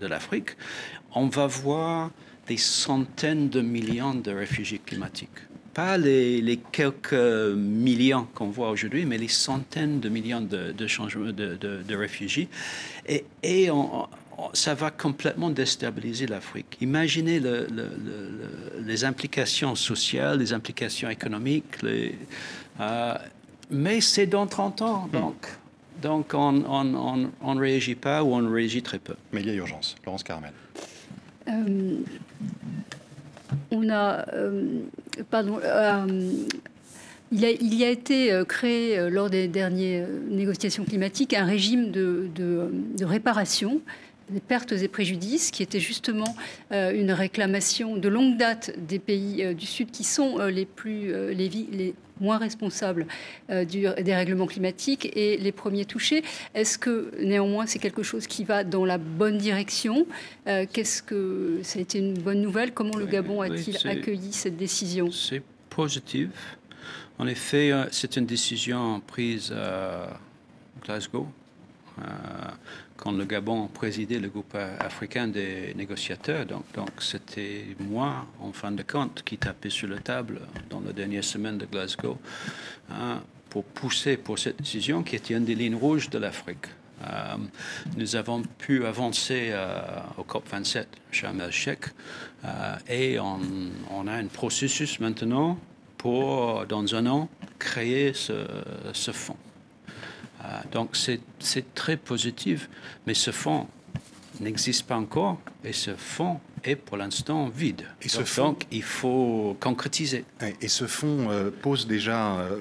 [0.00, 0.50] de l'Afrique.
[1.14, 2.10] On va voir
[2.46, 5.28] des centaines de millions de réfugiés climatiques
[5.78, 12.48] pas les, quelques millions qu'on voit aujourd'hui, mais les centaines de millions de, de, réfugiés.
[13.06, 13.68] Et, et
[14.54, 16.78] ça va complètement déstabiliser l'Afrique.
[16.80, 17.40] Imaginez
[18.84, 21.76] les implications sociales, les implications économiques.
[21.84, 23.14] Euh,
[23.70, 25.20] mais c'est dans 30 ans, hmm.
[25.20, 25.46] donc.
[26.02, 29.14] Donc on ne réagit pas ou on réagit très peu.
[29.32, 29.94] Mais il y a urgence.
[30.04, 30.52] Laurence Carmel.
[31.46, 31.98] Euh,
[33.70, 34.80] on a, euh,
[35.30, 36.06] pardon, euh,
[37.32, 42.30] il, a, y a été euh, créé lors des dernières négociations climatiques un régime de,
[43.02, 43.80] réparation
[44.30, 46.36] des pertes et préjudices, qui était justement
[46.70, 52.38] une réclamation de longue date des pays du Sud, qui sont les plus les moins
[52.38, 53.06] responsables
[53.50, 56.22] euh, du dérèglement climatique et les premiers touchés.
[56.54, 60.06] Est-ce que néanmoins c'est quelque chose qui va dans la bonne direction?
[60.46, 62.72] Euh, Qu'est-ce que ça a été une bonne nouvelle?
[62.72, 65.10] Comment le Gabon a-t-il accueilli cette décision?
[65.10, 66.28] C'est positif.
[67.18, 70.20] En effet, euh, c'est une décision prise à
[70.84, 71.26] Glasgow
[72.98, 76.44] quand le Gabon présidait le groupe africain des négociateurs.
[76.44, 76.64] Donc,
[76.98, 81.56] c'était moi, en fin de compte, qui tapais sur la table dans la dernière semaine
[81.56, 82.18] de Glasgow
[82.90, 86.66] hein, pour pousser pour cette décision qui était une des lignes rouges de l'Afrique.
[87.04, 87.36] Euh,
[87.96, 89.80] nous avons pu avancer euh,
[90.16, 91.84] au COP27 Sharm el-Sheikh
[92.44, 93.38] euh, et on,
[93.90, 95.58] on, a un processus maintenant
[95.96, 98.44] pour, dans un an, créer ce,
[98.92, 99.36] ce fonds.
[100.44, 102.68] Euh, donc c'est très positif,
[103.06, 103.66] mais ce fonds
[104.40, 107.82] n'existe pas encore et ce fonds est pour l'instant vide.
[108.02, 110.24] Et ce donc, il faut concrétiser.
[110.60, 112.60] Et ce fonds euh, pose déjà, euh,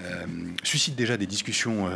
[0.00, 0.26] euh,
[0.62, 1.90] suscite déjà des discussions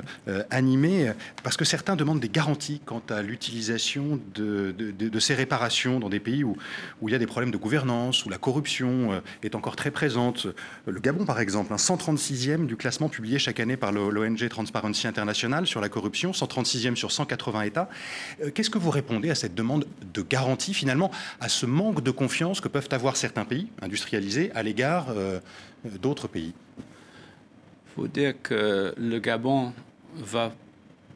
[0.51, 6.21] animées, parce que certains demandent des garanties quant à l'utilisation de, ces réparations dans des
[6.21, 6.57] pays où,
[7.01, 10.47] où il y a des problèmes de gouvernance, où la corruption est encore très présente.
[10.87, 15.67] Le Gabon, par exemple, un 136e du classement publié chaque année par l'ONG Transparency International
[15.67, 17.89] sur la corruption, 136e sur 180 États.
[18.55, 21.11] Qu'est-ce que vous répondez à cette demande de garantie, finalement,
[21.41, 25.07] à ce manque de confiance que peuvent avoir certains pays industrialisés à l'égard
[26.01, 26.55] d'autres pays
[27.95, 29.73] faut dire que le Gabon
[30.17, 30.53] va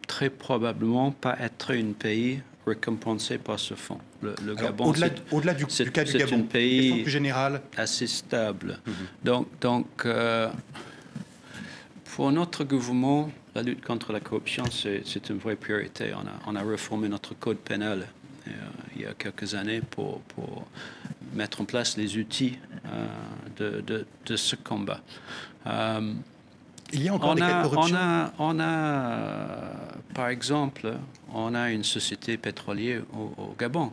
[0.06, 3.98] très probablement pas être un pays récompensé par ce fonds.
[4.22, 8.78] Le, Gabon, au-delà, au-delà du, du, cas du Gabon, un pays plus général, assez stable.
[8.86, 8.94] Mhm.
[9.24, 10.48] Donc, donc euh,
[12.14, 16.12] pour notre gouvernement, la lutte contre la corruption, c'est, c'est une vraie priorité.
[16.14, 18.04] On a, on a reformé notre code pénal euh,
[18.94, 20.66] il y a quelques années pour, pour
[21.34, 23.06] mettre en place les outils euh,
[23.56, 25.00] de, de, de, ce combat.
[26.92, 29.58] Il y a encore on des a, cas de corruption on a, on a,
[30.14, 30.94] par exemple,
[31.34, 33.92] on a une société pétrolière au, Gabon.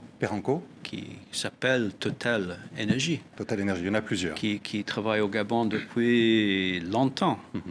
[0.82, 3.20] Qui s'appelle Total Energy.
[3.36, 4.36] Total Energy, il y en a plusieurs.
[4.36, 7.40] Qui, qui travaille au Gabon depuis longtemps.
[7.54, 7.62] Mhm.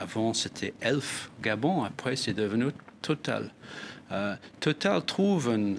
[0.00, 1.82] avant, c'était Elf Gabon.
[1.84, 2.66] Après, c'est devenu
[3.02, 3.50] Total.
[4.60, 5.76] Total trouve une,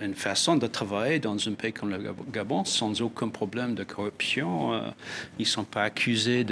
[0.00, 4.74] une, façon de travailler dans un pays comme le Gabon sans aucun problème de corruption.
[4.74, 4.80] Euh,
[5.38, 6.44] ils ne sont pas accusés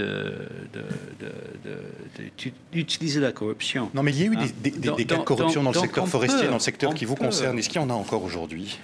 [2.72, 3.90] d'utiliser de, la corruption.
[3.94, 5.04] Non, mais il y a eu des, hein?
[5.06, 7.58] cas de corruption dans le secteur forestier, dans le secteur qui vous concerne.
[7.58, 8.78] Est-ce qu'il y en a encore aujourd'hui?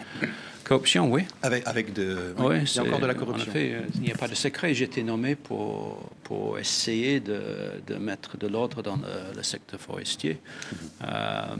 [0.64, 1.24] Corruption, oui.
[1.42, 3.52] Avec, avec de, il y a encore de la corruption.
[3.52, 4.72] En effet, il n'y a pas de secret.
[4.72, 7.42] J'ai été nommé pour, pour essayer de,
[7.86, 10.38] de mettre de l'ordre dans le, secteur forestier.
[10.72, 10.78] Mhm.
[11.04, 11.56] Euh,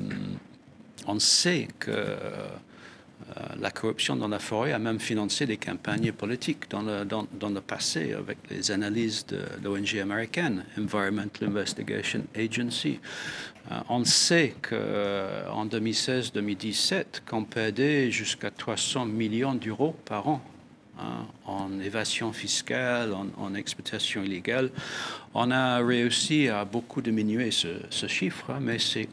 [1.06, 6.70] on sait que euh, la corruption dans la forêt a même financé des campagnes politiques
[6.70, 13.00] dans le, dans, dans le passé avec les analyses de l'ONG américaine, Environmental Investigation Agency.
[13.70, 20.42] Euh, on sait qu'en 2016-2017, qu'on perdait jusqu'à 300 millions d'euros par an
[20.98, 24.70] hein, en évasion fiscale, en, exploitation illégale.
[25.32, 29.08] On a réussi à beaucoup diminuer ce, chiffre, hein, mais c'est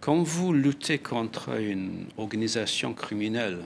[0.00, 3.58] quand vous luttez contre une organisation criminelle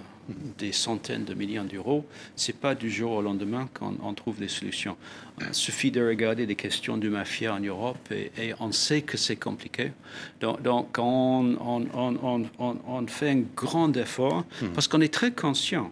[0.58, 2.04] des centaines de millions d'euros,
[2.36, 4.96] c'est pas du jour au lendemain qu'on trouve des solutions.
[5.40, 9.36] Il suffit de regarder des questions du mafia en Europe et, on sait que c'est
[9.36, 9.92] compliqué.
[10.40, 14.68] Donc, donc on, on, on, fait un grand effort hmm.
[14.74, 15.90] parce qu'on est très conscient.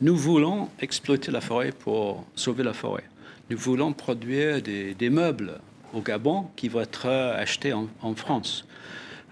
[0.00, 3.04] Nous voulons exploiter la forêt pour sauver la forêt.
[3.50, 5.60] Nous voulons produire des, des meubles
[5.92, 8.64] au Gabon qui vont être achetés en, en France.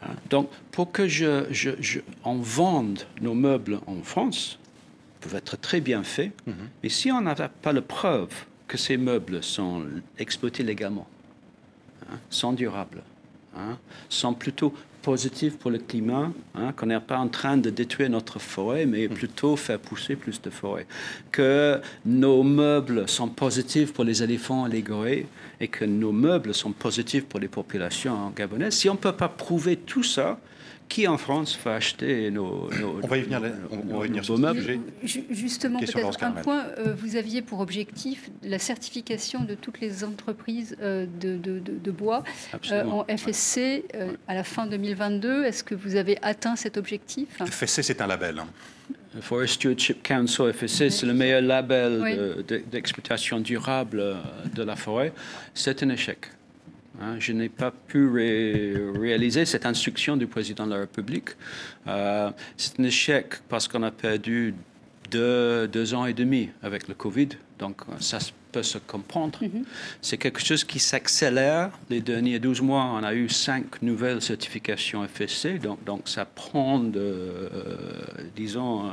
[0.03, 0.15] Hein?
[0.31, 4.59] Donc, pour que je, je, on vende nos meubles en France,
[5.21, 6.55] peuvent être très bien faits, mhm.
[6.83, 8.33] mais si on n'a pas la preuve
[8.67, 9.85] que ces meubles sont
[10.19, 11.09] exploités légalement,
[12.11, 13.03] hein, sont durables,
[13.57, 14.75] hein, sont plutôt
[15.09, 19.09] positif pour le climat, hein, qu'on n'est pas en train de détruire notre forêt, mais
[19.09, 19.15] hmm.
[19.15, 20.87] plutôt faire pousser plus de forêts.
[21.33, 25.25] Que nos meubles sont positifs pour les éléphants et les gorilles,
[25.61, 28.75] et que nos meubles sont positifs pour les populations gabonaises.
[28.75, 30.39] Si on ne peut pas prouver tout ça,
[30.89, 32.69] qui en France va acheter nos,
[33.03, 36.95] on va y venir, on, va y venir sur meubles Justement, peut-être un point, euh,
[36.97, 42.25] vous aviez pour objectif la certification de toutes les entreprises euh, de, de, de, bois
[42.71, 43.85] euh, en FSC
[44.27, 45.45] à la fin 2022.
[45.45, 47.29] Est-ce que vous avez atteint cet objectif?
[47.39, 48.39] FSC, c'est un label.
[48.39, 48.49] Hein.
[49.21, 54.17] Forest Stewardship Council, FSC, c'est le meilleur label d'exploitation durable
[54.55, 55.13] de la forêt.
[55.55, 56.19] C'est un échec.
[57.01, 58.09] Hein, je n'ai pas pu
[58.99, 61.31] réaliser cette instruction du président de la République.
[61.87, 64.55] Euh, c'est un échec parce qu'on a perdu
[65.11, 67.29] deux, deux, ans et demi avec le Covid.
[67.59, 68.19] Donc, ça
[68.51, 69.39] peut se comprendre.
[69.43, 69.65] Mm-hmm.
[70.03, 71.71] C'est quelque chose qui s'accélère.
[71.91, 75.59] Les derniers 12 mois, on a eu cinq nouvelles certifications FSC.
[75.59, 77.79] Donc, donc ça prend, de, euh,
[78.37, 78.91] disons,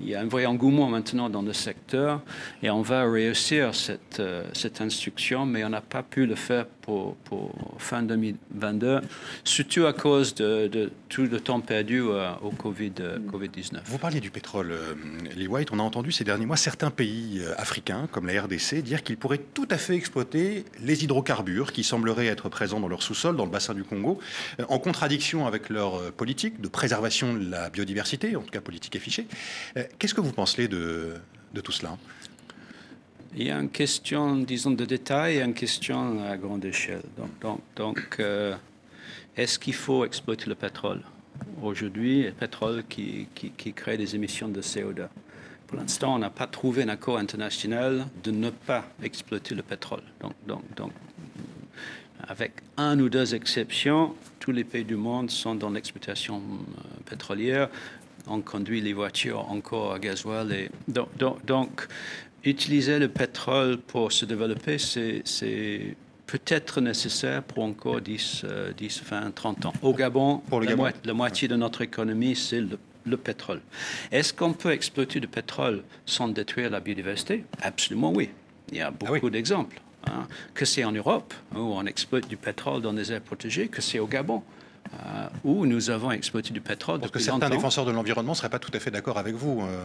[0.00, 2.22] il y a un vrai engouement maintenant dans le secteur
[2.62, 6.66] et on va réussir cette, euh, cette instruction, mais on n'a pas pu le faire
[6.66, 9.00] pour, pour, fin 2022,
[9.44, 13.80] surtout à cause de, tout le temps perdu euh, au COVID, euh, Covid-19.
[13.84, 14.74] Vous parliez du pétrole,
[15.36, 15.68] Lee White.
[15.72, 19.40] On a entendu ces derniers mois certains pays africains, comme la RDC, dire qu'ils pourraient
[19.54, 23.50] tout à fait exploiter les hydrocarbures qui sembleraient être présents dans leur sous-sol, dans le
[23.50, 24.18] bassin du Congo,
[24.68, 29.26] en contradiction avec leur politique de préservation de la biodiversité, en tout cas politique affichée.
[29.98, 31.14] Qu'est-ce que vous pensez de,
[31.62, 31.96] tout cela?
[33.36, 37.02] Il y a une question, disons, de détail et une question à grande échelle.
[37.42, 38.56] Donc, donc, euh,
[39.36, 41.02] est-ce qu'il faut exploiter le pétrole?
[41.62, 43.28] Aujourd'hui, le pétrole qui,
[43.76, 45.06] crée des émissions de CO2.
[45.68, 50.02] Pour l'instant, on n'a pas trouvé un accord international de ne pas exploiter le pétrole.
[50.20, 50.92] Donc, donc, donc,
[52.26, 57.68] avec un ou deux exceptions, tous les pays du monde sont dans l'exploitation euh, pétrolière
[58.28, 60.52] on conduit les voitures encore à gasoil.
[60.52, 61.08] Et donc,
[61.46, 61.86] donc,
[62.44, 68.44] utiliser le pétrole pour se développer, c'est peut-être nécessaire pour encore 10,
[68.76, 69.72] 10, 20, 30 ans.
[69.82, 72.78] Au Gabon, pour la, moitié de notre économie, c'est le,
[73.16, 73.60] pétrole.
[74.12, 77.44] Est-ce qu'on peut exploiter du pétrole sans détruire la biodiversité?
[77.62, 78.30] Absolument oui.
[78.70, 79.80] Il y a ah beaucoup d'exemples.
[80.06, 80.26] Hein.
[80.54, 83.98] Que c'est en Europe, où on exploite du pétrole dans des aires protégées, que c'est
[83.98, 84.42] au Gabon.
[84.94, 87.00] Euh, où nous avons exploité du pétrole.
[87.00, 89.60] Parce que certains défenseurs de l'environnement ne seraient pas tout à fait d'accord avec vous.
[89.60, 89.84] Euh,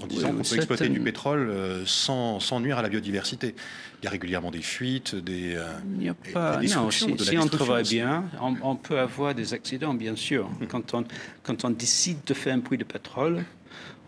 [0.00, 3.54] en disant qu'on peut exploiter du pétrole euh, sans, sans, nuire à la biodiversité.
[4.00, 5.58] Il y a régulièrement des fuites, des.
[5.92, 6.60] Il n'y a pas.
[6.60, 10.48] non, si, si on travaille bien, on, peut avoir des accidents, bien sûr.
[10.48, 10.66] Hmm.
[10.66, 11.04] Quand, on,
[11.42, 13.44] quand on décide de faire un puits de pétrole,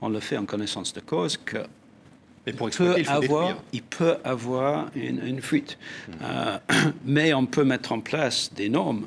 [0.00, 1.58] on le fait en connaissance de cause que
[2.46, 5.78] mais pour exploiter, il, avoir, il peut avoir une, fuite.
[6.08, 6.58] Hmm.
[7.04, 9.06] mais on peut mettre en place des normes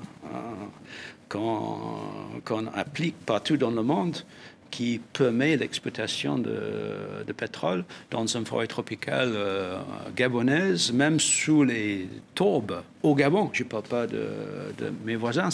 [1.30, 4.18] qu'on applique partout dans le monde
[4.72, 9.78] qui permet l'exploitation de, pétrole dans une forêt tropicale euh,
[10.16, 13.50] gabonaise, même sous les tourbes au Gabon.
[13.54, 14.28] Je ne parle pas de,
[15.06, 15.50] mes voisins,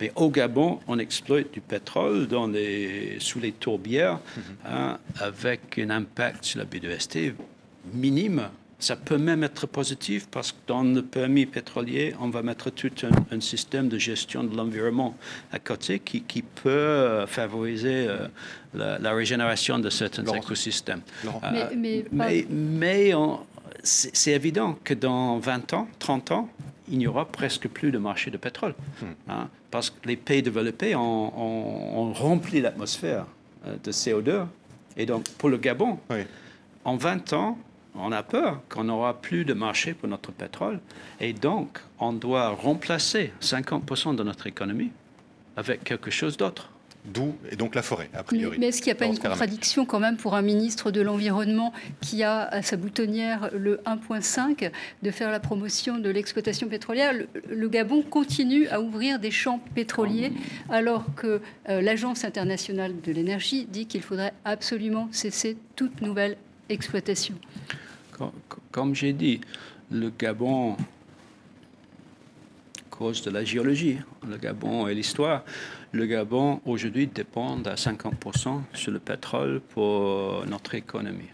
[0.00, 4.42] mais au Gabon, on exploite du pétrole dans les, sous les tourbières mhm.
[4.66, 7.34] hein, avec un impact sur la biodiversité
[7.92, 8.48] minime
[8.84, 12.90] ça peut même être positif parce que dans le permis pétrolier, on va mettre tout
[13.30, 15.16] un, système de gestion de l'environnement
[15.52, 18.28] à côté qui, peut euh, favoriser euh,
[18.74, 21.00] la, régénération de certains écosystèmes.
[21.24, 21.70] Euh,
[22.12, 23.14] mais, mais,
[23.82, 26.48] c'est évident que dans 20 ans, 30 ans,
[26.90, 28.74] il n'y aura presque plus de marché de pétrole.
[29.00, 29.30] Hmm.
[29.30, 33.24] Hein, parce que les pays développés ont, rempli l'atmosphère
[33.82, 34.44] de CO2.
[34.98, 35.98] Et donc, pour le Gabon,
[36.84, 37.58] en 20 ans,
[37.94, 40.80] on a peur qu'on n'aura plus de marché pour notre pétrole
[41.20, 44.90] et donc on doit remplacer 50% de notre économie
[45.56, 46.70] avec quelque chose d'autre.
[47.04, 48.56] D'où et donc la forêt, a priori.
[48.58, 51.74] Mais, est-ce qu'il n'y a pas une contradiction quand même pour un ministre de l'Environnement
[52.00, 54.70] qui a à sa boutonnière le 1.5
[55.02, 57.12] de faire la promotion de l'exploitation pétrolière?
[57.46, 60.32] Le, Gabon continue à ouvrir des champs pétroliers
[60.70, 66.38] alors que euh, l'Agence internationale de l'énergie dit qu'il faudrait absolument cesser toute nouvelle
[66.68, 67.34] exploitation.
[68.70, 69.40] Comme j'ai dit,
[69.90, 70.76] le Gabon,
[72.90, 75.44] cause de la géologie, le Gabon et l'histoire,
[75.92, 81.30] le Gabon aujourd'hui dépend à 50% sur le pétrole pour notre économie.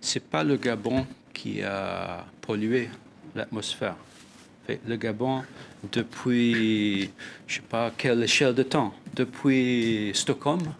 [0.00, 2.88] C'est pas le Gabon qui a pollué
[3.34, 3.96] l'atmosphère.
[4.86, 5.42] Le Gabon,
[5.92, 7.10] depuis,
[7.46, 10.74] je sais pas quelle échelle de temps, depuis Stockholm,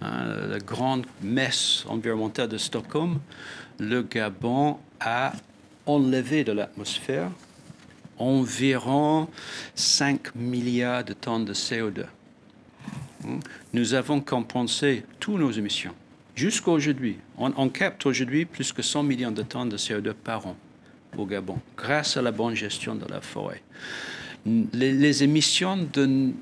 [0.00, 3.18] hein, la grande messe environnementale de Stockholm,
[3.78, 5.32] le Gabon a
[5.86, 7.30] enlevé de l'atmosphère
[8.20, 9.28] environ
[9.74, 12.04] 5 milliards de tonnes de CO2.
[13.24, 13.38] Hmm?
[13.72, 15.94] Nous avons compensé toutes nos émissions.
[16.36, 20.56] Jusqu'à aujourd'hui, on, capte aujourd'hui plus que 100 millions de tonnes de CO2 par an
[21.18, 23.62] au Gabon, grâce à la bonne gestion de la forêt.
[24.46, 26.32] Les, émissions de,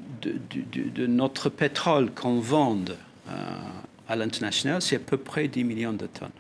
[1.07, 2.95] notre pétrole qu'on vend euh,
[4.09, 6.31] à l'international, c'est à peu près 10 millions de tonnes.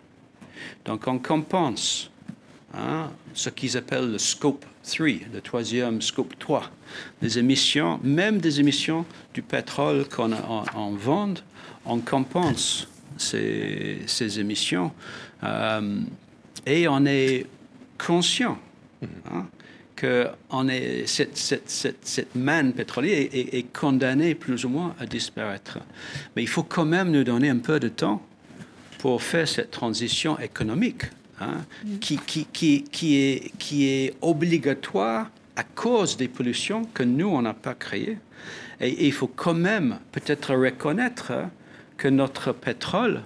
[0.84, 2.11] Donc on compense
[2.74, 6.70] hein, ce qu'ils appellent le scope 3, le troisième scope 3,
[7.20, 11.34] des émissions, même des émissions du pétrole qu'on en, vend,
[11.84, 14.93] on compense ces, émissions
[15.45, 16.01] euh,
[16.64, 17.47] et on est
[17.99, 18.59] conscient
[19.30, 19.47] hein,
[19.99, 25.07] que on est, cette, cette, cette, manne pétrolière est, est, condamnée plus ou moins à
[25.07, 25.80] disparaître.
[26.36, 28.22] Mais il faut quand même nous donner un peu de temps
[28.99, 31.03] pour faire cette transition économique
[31.40, 31.99] hein, mm.
[31.99, 37.42] qui, qui, qui, qui, est, qui est obligatoire à cause des pollutions que nous, on
[37.42, 38.18] n'a pas créées.
[38.80, 41.32] Et, il faut quand même peut-être reconnaître
[41.96, 43.22] que notre pétrole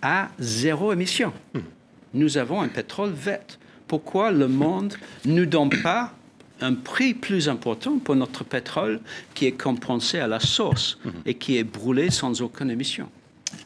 [0.00, 1.34] a zéro émission.
[1.52, 1.58] Mm.
[2.14, 3.44] Nous avons un pétrole vert.
[3.88, 6.12] Pourquoi le monde ne nous donne pas
[6.60, 9.00] un prix plus important pour notre pétrole
[9.34, 11.10] qui est compensé à la source mm.
[11.26, 13.08] et qui est brûlé sans aucune émission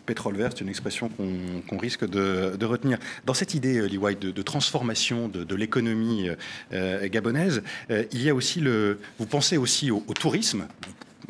[0.08, 1.10] pétrole vert, c'est une expression
[1.68, 2.98] qu'on risque de, retenir.
[3.26, 6.30] Dans cette idée, euh, Lee White, de, transformation de, l'économie
[6.72, 9.00] euh, gabonaise, euh, il y a aussi le.
[9.18, 10.66] Vous pensez aussi au, au tourisme.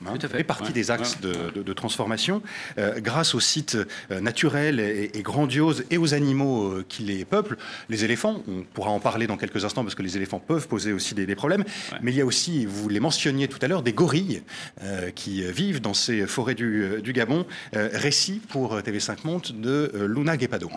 [0.07, 2.43] Hein, fait partie des axes de, transformation,
[2.79, 3.77] euh, grâce aux sites
[4.11, 7.57] euh, naturels et, grandioses et aux animaux euh, qui les peuplent.
[7.89, 10.93] Les éléphants, on pourra en parler dans quelques instants parce que les éléphants peuvent poser
[10.93, 11.65] aussi des, problèmes,
[12.03, 14.43] mais il y a aussi, vous les mentionniez tout à l'heure, des gorilles
[15.15, 17.47] qui vivent dans ces forêts du, du Gabon.
[17.73, 20.71] récit pour TV5 Monde de Luna Guépado.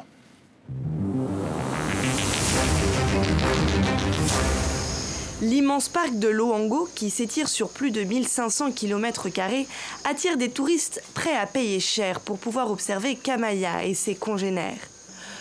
[5.42, 9.28] L'immense parc de Loango, qui s'étire sur plus de 1500 km,
[10.04, 14.78] attire des touristes prêts à payer cher pour pouvoir observer Kamaya et ses congénères.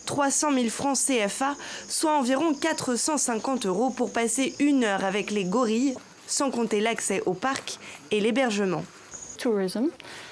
[0.06, 1.54] 300 000 francs CFA,
[1.86, 5.94] soit environ 450 euros pour passer une heure avec les gorilles,
[6.26, 7.78] sans compter l'accès au parc
[8.10, 8.84] et l'hébergement.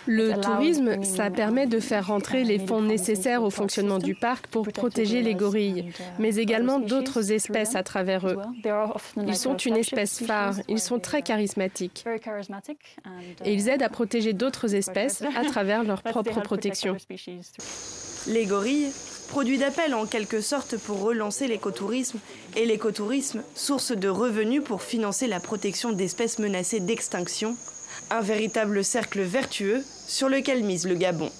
[0.07, 4.67] Le tourisme, ça permet de faire rentrer les fonds nécessaires au fonctionnement du parc pour
[4.69, 8.37] protéger les gorilles, mais également d'autres espèces à travers eux.
[9.27, 12.05] Ils sont une espèce phare, ils sont très charismatiques.
[13.45, 16.97] Et ils aident à protéger d'autres espèces à travers leur propre protection.
[18.27, 18.89] Les gorilles,
[19.29, 22.19] produit d'appel en quelque sorte pour relancer l'écotourisme,
[22.57, 27.57] et l'écotourisme, source de revenus pour financer la protection d'espèces menacées d'extinction,
[28.11, 31.31] un véritable cercle vertueux sur lequel mise le Gabon.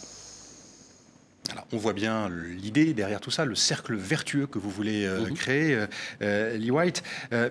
[1.73, 5.35] on voit bien l'idée derrière tout ça, le cercle vertueux que vous voulez euh, mhm.
[5.35, 5.87] créer, euh,
[6.23, 7.03] euh, Lee White.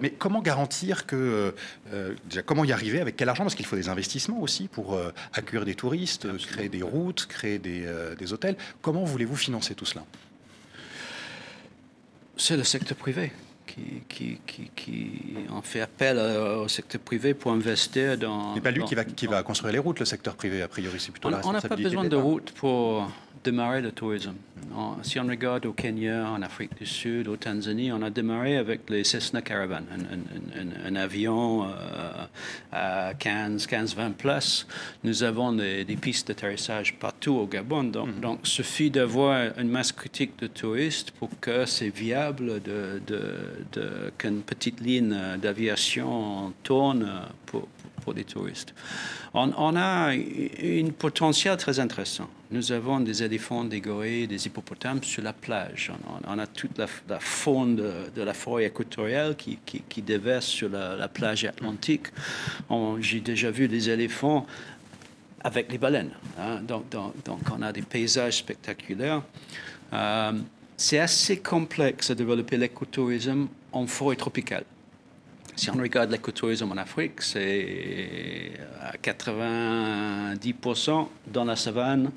[0.01, 1.53] mais comment garantir que,
[2.30, 3.43] déjà, comment y arriver Avec quel argent?
[3.43, 4.99] Parce qu'il faut des investissements aussi pour
[5.34, 7.86] accueillir des touristes, créer des routes, créer des,
[8.18, 8.55] des hôtels.
[8.82, 10.05] Comment voulez-vous financer tout cela?
[12.38, 13.32] C'est le secteur privé
[14.09, 14.39] qui,
[14.75, 15.11] qui,
[15.49, 18.55] en fait appel au secteur privé pour investir dans.
[18.55, 20.99] C'est pas lui qui, va, qui va construire les routes, le secteur privé, a priori,
[20.99, 21.41] c'est plutôt on, la.
[21.45, 23.09] On n'a pas besoin de routes pour
[23.43, 24.33] démarrer le tourisme.
[25.01, 28.89] Si on regarde au Kenya, en Afrique du Sud, au Tanzanie, on a démarré avec
[28.89, 29.81] les Cessna Caravan,
[30.85, 31.67] un, avion euh,
[32.71, 34.67] à 15, 15, 20 places.
[35.03, 37.85] Nous avons des, pistes d'atterrissage partout au Gabon.
[37.85, 38.45] Donc, il mm-hmm.
[38.45, 44.79] suffit d'avoir une masse critique de touristes pour que c'est viable de, de, qu'une petite
[44.79, 47.09] ligne d'aviation tourne
[47.45, 47.67] pour,
[48.14, 48.74] pour touristes.
[49.34, 52.30] On, a un potentiel très intéressant.
[52.51, 55.91] Nous avons des éléphants, des gorilles, des hippopotames sur la plage.
[56.26, 56.88] On, a toute la,
[57.20, 62.08] faune de, la forêt équatoriale qui, déverse sur la, plage atlantique.
[62.99, 64.47] J'ai déjà vu des éléphants
[65.43, 66.12] avec les baleines.
[66.39, 66.62] Hein.
[66.62, 66.86] Donc,
[67.51, 69.22] on a des paysages spectaculaires.
[69.93, 70.34] Euh,
[70.78, 74.64] c'est assez complexe de développer l'écotourisme en forêt tropicale.
[75.58, 82.12] Si on regarde l'écotourisme en Afrique, c'est à 90% dans la savane,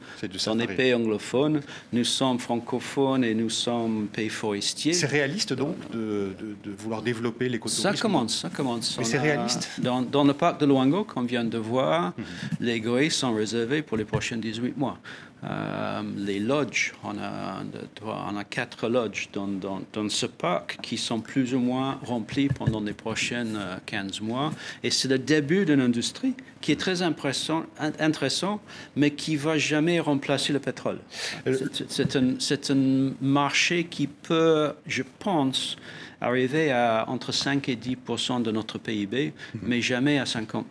[0.45, 1.63] dans les pays anglophones.
[1.91, 4.93] Nous sommes francophones et nous sommes pays forestiers.
[4.93, 6.35] C'est réaliste donc de,
[6.79, 8.99] vouloir développer l'écotourisme Ça commence, ça commence.
[8.99, 9.71] Mais c'est réaliste?
[9.81, 12.25] dans, le parc de Luango, qu'on vient de voir, mhm.
[12.61, 14.99] les gorilles sont réservés pour les prochains 18 mois.
[15.43, 17.63] Euh, les lodges, on a,
[18.03, 22.81] on a quatre lodges dans, dans, ce parc qui sont plus ou moins remplis pendant
[22.81, 24.53] les prochains 15 mois.
[24.83, 28.61] Et c'est le début d'une industrie qui est très intéressant, intéressant
[28.97, 30.99] mais qui va jamais remplacer le pétrole.
[31.47, 31.57] Euh,
[31.89, 35.77] c'est un, un marché qui peut, je pense,
[36.21, 39.61] arriver à entre 5 et 10% de notre PIB, mhm.
[39.63, 40.67] mais jamais à 50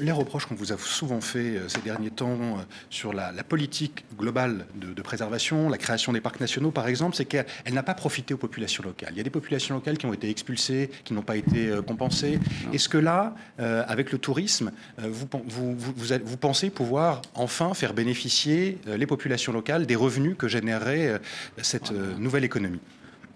[0.00, 4.04] Les reproches qu'on vous a souvent fait euh, ces derniers temps euh, sur la, politique
[4.18, 8.32] globale de, préservation, la création des parcs nationaux par exemple, c'est qu'elle n'a pas profité
[8.32, 9.10] aux populations locales.
[9.12, 11.82] Il y a des populations locales qui ont été expulsées, qui n'ont pas été euh,
[11.82, 12.38] compensées.
[12.72, 18.78] Est-ce que là, avec le tourisme, vous, vous, vous, vous, pensez pouvoir enfin faire bénéficier
[18.86, 21.20] les populations locales des revenus que générerait
[21.62, 22.80] cette nouvelle économie?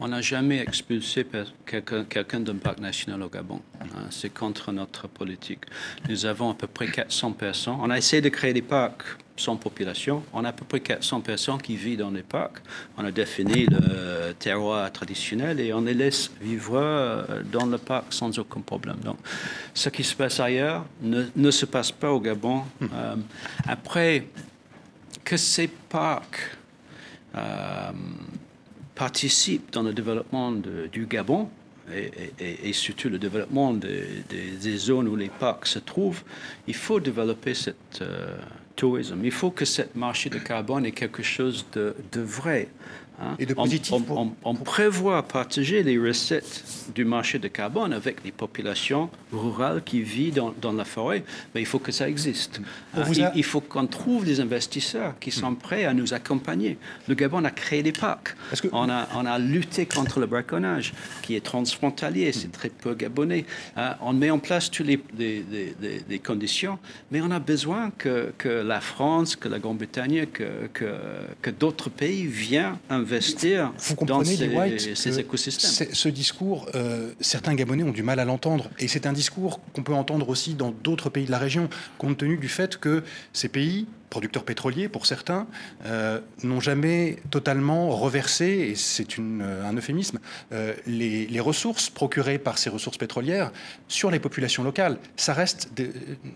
[0.01, 1.27] On n'a jamais expulsé
[1.67, 3.61] quelqu'un d'un parc national au Gabon.
[3.81, 3.87] Hein.
[4.11, 5.65] C'est contre notre politique.
[6.09, 7.77] Nous avons à peu près 400 personnes.
[7.81, 9.03] On a essayé de créer des parcs
[9.37, 10.23] sans population.
[10.33, 12.59] On a à peu près 400 personnes qui vivent dans les parcs.
[12.97, 18.13] On a défini le terroir traditionnel et on les laisse vivre euh, dans le parc
[18.13, 18.99] sans aucun problème.
[19.05, 19.17] Donc,
[19.75, 22.63] ce qui se passe ailleurs ne, se passe pas au Gabon.
[22.81, 22.91] Hum.
[22.93, 23.17] Euh,
[23.67, 24.27] après,
[25.25, 26.57] que ces parcs
[27.35, 27.93] euh,
[28.99, 30.51] participe dans le développement
[30.93, 31.49] du Gabon
[32.39, 36.23] et, surtout le développement des zones où les parcs se trouvent,
[36.67, 37.71] il faut développer ce
[38.03, 38.37] euh,
[38.77, 39.21] tourisme.
[39.25, 42.69] Il faut que ce marché de carbone est quelque chose de vrai.
[43.21, 43.35] Hein?
[43.41, 43.95] Et de positif
[44.45, 46.63] on, prévoit partager les recettes
[46.95, 51.67] du marché de carbone avec les populations rurales qui vivent dans, la forêt, mais il
[51.67, 52.61] faut que ça existe.
[52.97, 53.03] Hein?
[53.35, 56.79] Il, faut qu'on trouve des investisseurs qui sont prêts à nous accompagner.
[57.09, 58.37] Le Gabon a créé des parcs.
[58.73, 60.93] On, a, on a lutté contre le braconnage,
[61.23, 63.47] qui est transfrontalier, c'est très peu gabonais.
[63.77, 63.97] Hein?
[64.01, 66.79] On met en place toutes les, les, conditions,
[67.11, 70.95] mais on a besoin que, que la France, que la Grande-Bretagne, que, que,
[71.43, 75.89] que d'autres pays viennent investir investir Vous comprenez, dans ces, écosystèmes.
[75.93, 78.71] Ce discours, euh, certains Gabonais ont du mal à l'entendre.
[78.79, 82.19] Et c'est un discours qu'on peut entendre aussi dans d'autres pays de la région, compte
[82.19, 83.03] tenu du fait que
[83.33, 85.47] ces pays producteurs pétroliers pour certains,
[85.87, 90.19] euh, n'ont jamais totalement reversé, et c'est euh, un euphémisme,
[90.53, 93.53] euh, les, ressources procurées par ces ressources pétrolières
[93.87, 94.99] sur les populations locales.
[95.17, 95.71] Ça reste,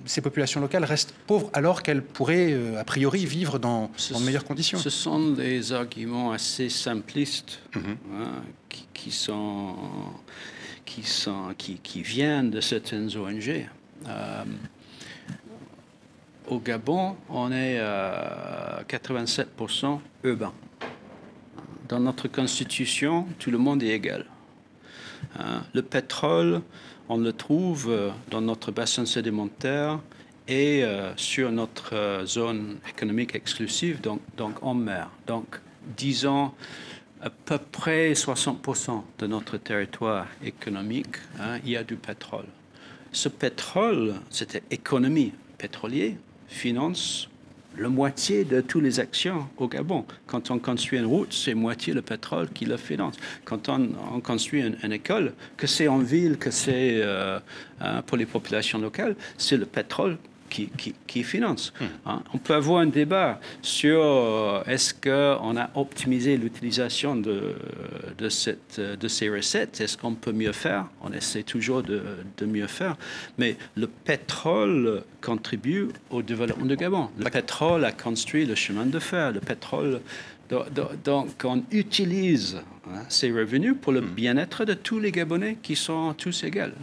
[0.05, 4.79] ces populations locales restent pauvres alors qu'elles pourraient, a priori, vivre dans, de meilleures conditions.
[4.79, 7.97] Ce sont des arguments assez simplistes mhm.
[8.15, 8.43] hein,
[8.95, 9.75] qui, sont,
[10.85, 13.67] qui, sont, qui, qui, viennent de certaines ONG.
[16.53, 20.53] Au Gabon, on est à 87% urbain.
[21.89, 24.27] Dans notre constitution, tout le monde est égal.
[25.39, 26.61] Hein, le pétrole,
[27.09, 30.01] on le trouve dans notre bassin sédimentaire
[30.47, 34.21] et euh, sur notre euh, zone économique exclusive, donc,
[34.61, 35.09] en mer.
[35.27, 35.59] Donc,
[35.97, 36.53] disons,
[37.23, 42.49] à peu près 60% de notre territoire économique, hein, il y a du pétrole.
[43.11, 46.17] Ce pétrole, c'était économie pétrolière,
[46.53, 47.29] finance
[47.79, 50.05] la moitié de toutes les actions au Gabon.
[50.27, 53.17] Quand on construit une route, c'est moitié le pétrole qui le finance.
[53.45, 57.39] Quand on, construit une, école, que c'est en ville, que c'est euh,
[57.81, 60.19] euh, pour les populations locales, c'est le pétrole
[60.53, 61.73] qui, finance.
[61.81, 61.85] Hmm.
[62.07, 62.23] Hein.
[62.35, 67.55] On peut avoir un débat sur euh, est-ce qu'on a optimisé l'utilisation de,
[68.19, 70.87] de, cette, de ces recettes, est-ce qu'on peut mieux faire?
[71.03, 72.03] On essaie toujours de,
[72.37, 72.97] de, mieux faire,
[73.39, 77.09] mais le pétrole contribue au développement de Gabon.
[77.19, 80.01] Le pétrole a construit le chemin de fer, le pétrole...
[81.05, 84.15] Donc, on utilise hein, ces revenus pour le hmm.
[84.15, 86.75] bien-être de tous les Gabonais qui sont tous égaux.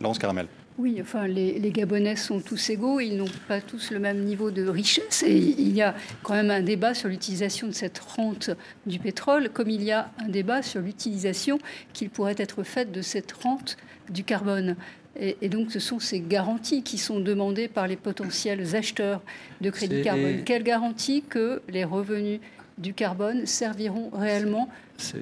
[0.00, 0.48] Laurence Caramel.
[0.78, 4.66] Oui, enfin, les, Gabonais sont tous égaux, ils n'ont pas tous le même niveau de
[4.66, 5.22] richesse.
[5.22, 8.50] Et il y a quand même un débat sur l'utilisation de cette rente
[8.86, 11.58] du pétrole, comme il y a un débat sur l'utilisation
[11.92, 13.76] qu'il pourrait être faite de cette rente
[14.08, 14.76] du carbone.
[15.20, 19.20] Et, donc, ce sont ces garanties qui sont demandées par les potentiels acheteurs
[19.60, 20.42] de crédit carbone.
[20.44, 22.40] Quelle garantie que les revenus
[22.78, 24.70] du carbone serviront réellement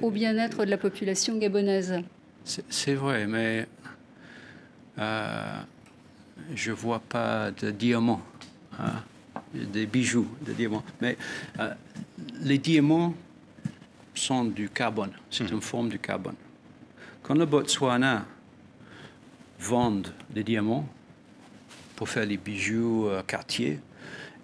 [0.01, 2.01] au bien-être de la population gabonaise?
[2.45, 3.67] C'est vrai, mais
[4.99, 5.61] euh,
[6.55, 8.21] je ne vois pas de diamants,
[8.79, 9.03] hein,
[9.53, 10.83] des bijoux de diamants.
[11.01, 11.17] Mais
[11.59, 11.73] euh,
[12.41, 13.13] les diamants
[14.13, 15.55] sont du carbone, c'est hmm.
[15.55, 16.35] une forme du carbone.
[17.23, 18.25] Quand le Botswana
[19.59, 20.87] vend des diamants
[21.95, 23.79] pour faire les bijoux euh, quartier,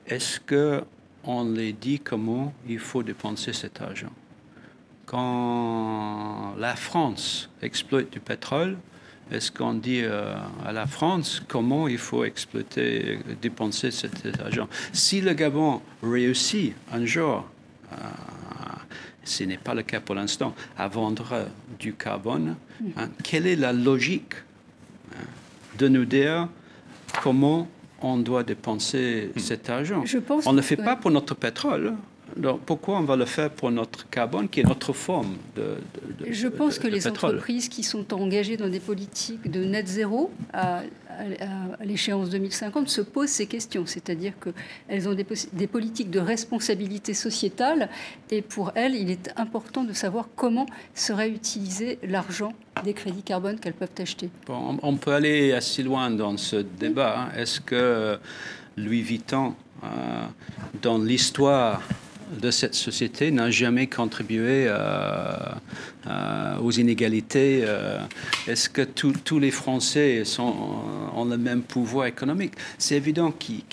[0.06, 4.14] est-ce qu'on les dit comment il faut dépenser cet argent?
[5.06, 8.78] Quand la France exploite du pétrole,
[9.32, 14.68] est-ce qu'on dit euh, à la France comment il faut exploiter, dépenser cet argent?
[14.94, 17.46] Si le Gabon réussit un jour,
[17.92, 17.96] euh,
[19.24, 21.48] ce n'est pas le cas pour l'instant, à vendre
[21.80, 22.56] du carbone,
[22.96, 24.34] hein, quelle est la logique
[25.14, 25.26] hein,
[25.78, 26.48] de nous dire
[27.22, 27.68] comment
[28.02, 30.04] on doit dépenser cet argent?
[30.46, 31.96] On ne le fait pas pour notre pétrole.
[32.36, 35.78] Donc, pourquoi on va le faire pour notre carbone, qui est notre forme de,
[36.30, 40.82] Je pense que les entreprises qui sont engagées dans des politiques de net zéro à,
[41.84, 43.86] l'échéance 2050 se posent ces questions.
[43.86, 47.90] C'est-à-dire qu'elles ont des, des, politiques de responsabilité sociétale
[48.30, 52.54] et pour elles, il est important de savoir comment serait utilisé l'argent
[52.84, 54.30] des crédits carbone qu'elles peuvent acheter.
[54.46, 57.22] Bon, on peut aller assez loin dans ce débat.
[57.22, 57.30] Hein.
[57.36, 58.20] Est-ce que
[58.78, 59.88] Louis Vuitton, euh,
[60.82, 61.82] dans l'histoire
[62.32, 64.76] de cette société n'a jamais contribué euh,
[66.08, 67.62] euh, aux inégalités.
[67.64, 68.00] Euh,
[68.48, 70.54] est-ce que tous les Français sont,
[71.16, 72.54] ont le même pouvoir économique?
[72.78, 73.64] C'est évident qu'il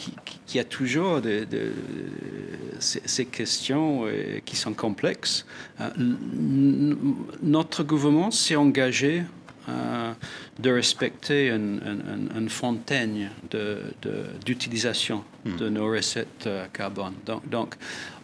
[0.55, 1.21] y a toujours
[2.79, 4.05] ces, questions
[4.45, 5.47] qui sont complexes.
[7.43, 9.25] notre gouvernement s'est engagé
[9.67, 13.31] de respecter une, fontaine
[14.45, 15.73] d'utilisation de, de, hmm.
[15.73, 17.15] nos recettes carbone.
[17.25, 17.75] Donc, donc,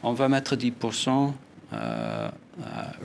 [0.02, 1.32] on va mettre 10%
[1.72, 2.30] euh, euh,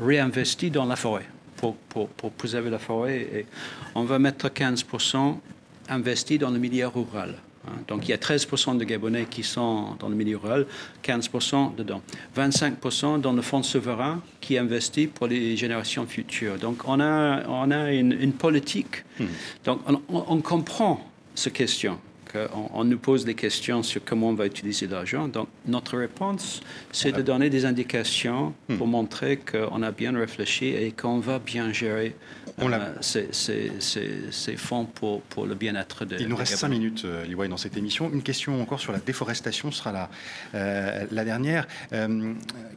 [0.04, 1.26] réinvesti dans la forêt
[1.58, 3.46] pour, pour, pour, préserver la forêt et
[3.94, 5.38] on va mettre 15%
[5.90, 7.36] investi dans le milieu rural.
[7.68, 7.80] Hein.
[7.88, 10.66] Donc il y a 13% de Gabonais qui sont dans le milieu rural,
[11.04, 12.02] 15% dedans.
[12.38, 16.58] 25% dans le fonds souverain qui investit pour les générations futures.
[16.58, 19.04] Donc on a, on a une, politique.
[19.20, 19.26] Hmm.
[19.64, 21.00] Donc on, on comprend
[21.36, 22.00] ces questions
[22.74, 25.28] on, nous pose des questions sur comment on va utiliser l'argent.
[25.28, 26.62] Donc, notre réponse,
[26.92, 28.78] c'est de donner des indications hmm.
[28.78, 32.16] pour montrer qu'on a bien réfléchi et qu'on va bien gérer
[32.62, 37.48] euh, ces, fonds pour, pour le bien-être des Il nous reste cinq minutes, euh, Liwai,
[37.48, 38.10] dans cette émission.
[38.12, 40.10] Une question encore sur la déforestation sera la,
[40.54, 41.68] euh, la dernière,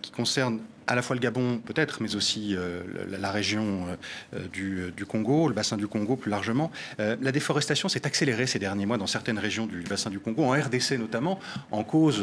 [0.03, 3.87] qui concerne à la fois le Gabon peut-être, mais aussi euh, la, région
[4.35, 6.71] euh, du, Congo, le bassin du Congo plus largement.
[6.99, 10.45] Euh, la déforestation s'est accélérée ces derniers mois dans certaines régions du bassin du Congo,
[10.45, 11.39] en RDC notamment,
[11.71, 12.23] en cause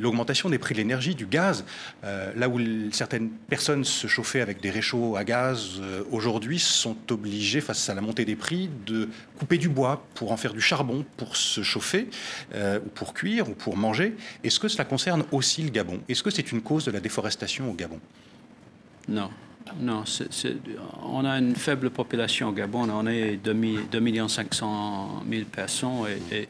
[0.00, 1.64] l'augmentation des prix de l'énergie, du gaz.
[2.02, 2.60] là où
[2.92, 8.00] certaines personnes se chauffaient avec des réchauds à gaz, aujourd'hui sont obligées, face à la
[8.00, 9.08] montée des prix, de
[9.38, 12.08] couper du bois pour en faire du charbon pour se chauffer,
[12.54, 14.14] ou pour cuire, ou pour manger.
[14.44, 16.00] Est-ce que cela concerne aussi le Gabon?
[16.08, 18.00] Est-ce que c'est une cause de la déforestation au Gabon?
[19.08, 19.30] Non.
[19.80, 20.04] Non,
[21.02, 22.88] on a une faible population au Gabon.
[22.90, 26.48] On est 2 500 000 personnes et,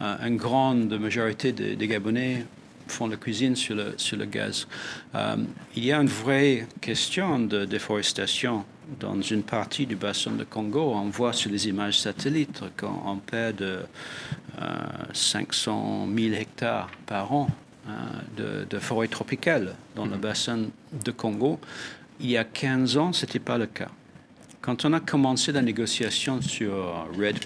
[0.00, 2.46] euh, une grande majorité des, Gabonais
[2.86, 4.66] font la cuisine sur le, sur le gaz.
[5.14, 5.36] Euh,
[5.76, 8.64] il y a une vraie question de déforestation
[9.00, 10.92] dans une partie du bassin de Congo.
[10.94, 13.80] On voit sur les images satellites qu'on perd de
[15.12, 17.48] 500 000 hectares par an
[17.88, 20.20] euh, de, forêt tropicale dans le mhm.
[20.20, 20.58] bassin
[21.04, 21.58] de Congo.
[22.20, 23.88] Il y a 15 ans, ce n'était pas le cas.
[24.60, 26.72] Quand on a commencé la négociation sur
[27.18, 27.38] RED,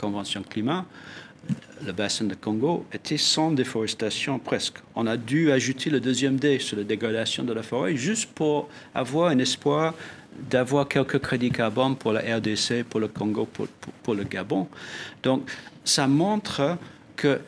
[0.00, 0.84] Convention climat,
[1.84, 4.76] le bassin de Congo était sans déforestation presque.
[4.94, 8.68] On a dû ajouter le deuxième D sur la dégradation de la forêt juste pour
[8.94, 9.94] avoir un espoir
[10.48, 13.66] d'avoir quelques crédits carbone pour la RDC, pour le Congo, pour,
[14.02, 14.68] pour, le Gabon.
[15.22, 15.50] Donc,
[15.84, 16.78] ça montre
[17.16, 17.40] que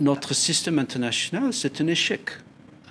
[0.00, 2.30] notre système international, c'est un échec.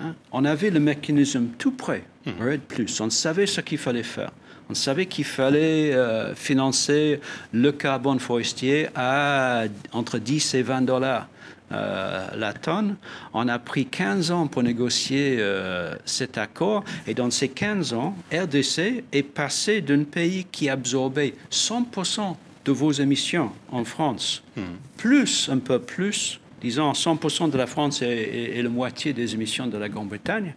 [0.01, 0.15] Hein.
[0.31, 2.31] On avait le mécanisme tout prêt, mmh.
[2.41, 3.01] Red Plus.
[3.01, 4.31] On savait ce qu'il fallait faire.
[4.69, 7.19] On savait qu'il fallait euh, financer
[7.53, 11.27] le carbone forestier à entre 10 et 20 dollars
[11.71, 12.95] euh, la tonne.
[13.33, 18.15] On a pris 15 ans pour négocier euh, cet accord et dans ces 15 ans,
[18.31, 22.35] RDC est passé d'un pays qui absorbait 100%
[22.65, 24.61] de vos émissions en France, hmm.
[24.97, 29.77] plus, un peu plus, disons 100% de la France et, la moitié des émissions de
[29.77, 30.53] la Grande-Bretagne,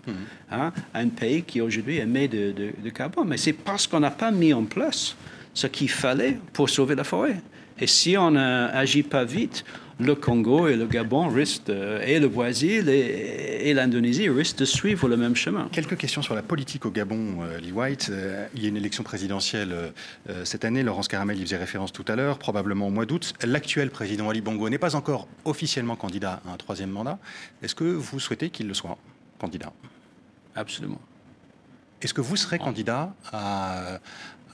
[0.50, 3.28] hein, un pays qui aujourd'hui émet de, de, carbone.
[3.28, 5.16] Mais c'est parce qu'on n'a pas mis en place
[5.54, 7.36] ce qu'il fallait pour sauver la forêt.
[7.80, 9.64] Et si on n'agit pas vite,
[10.02, 15.16] le Congo et le Gabon risquent, et le Brésil et, l'Indonésie risquent de suivre le
[15.16, 15.68] même chemin.
[15.72, 18.08] Quelques questions sur la politique au Gabon, euh, Lee White.
[18.10, 20.82] Euh, il y a une élection présidentielle euh, cette année.
[20.82, 23.32] Laurence Caramel y faisait référence tout à l'heure, probablement au mois d'août.
[23.44, 27.18] L'actuel président Ali Bongo n'est pas encore officiellement candidat à un troisième mandat.
[27.62, 28.98] Est-ce que vous souhaitez qu'il le soit
[29.38, 29.72] candidat?
[30.54, 31.00] Absolument.
[32.02, 33.14] Est-ce que vous serez candidat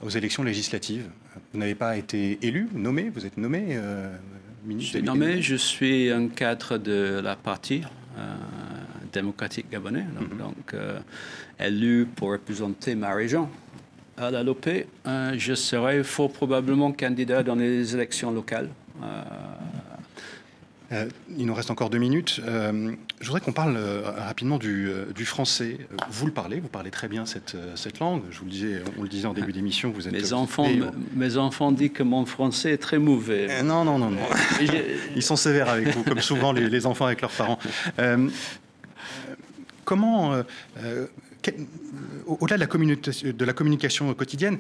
[0.03, 1.09] aux élections législatives
[1.53, 3.79] Vous n'avez pas été élu, nommé, vous êtes nommé
[4.69, 7.83] je suis nommé, je suis un cadre de la partie
[8.19, 8.35] euh,
[9.13, 10.05] démocratique gabonais,
[10.39, 10.79] donc, mhm.
[10.79, 11.01] euh,
[11.59, 13.49] élu pour représenter ma région.
[14.17, 18.69] À la LOP, euh, je serai fort probablement candidat dans les élections locales.
[20.91, 22.41] Euh, il nous reste encore deux minutes.
[22.47, 24.91] Euh, je voudrais qu'on parle euh, rapidement du,
[25.25, 25.79] français.
[26.11, 28.23] Vous le parlez, vous parlez très bien cette, cette langue.
[28.31, 30.15] Je vous le disais, on le disait en début d'émission, vous êtes.
[30.15, 30.69] Mes enfants,
[31.15, 33.63] mes enfants disent que mon français est très mauvais.
[33.63, 34.21] non, non, non, non.
[35.15, 37.59] Ils sont sévères avec vous, comme souvent les, les enfants avec leurs parents.
[39.85, 40.43] comment,
[42.27, 44.59] au-delà de la communication quotidienne,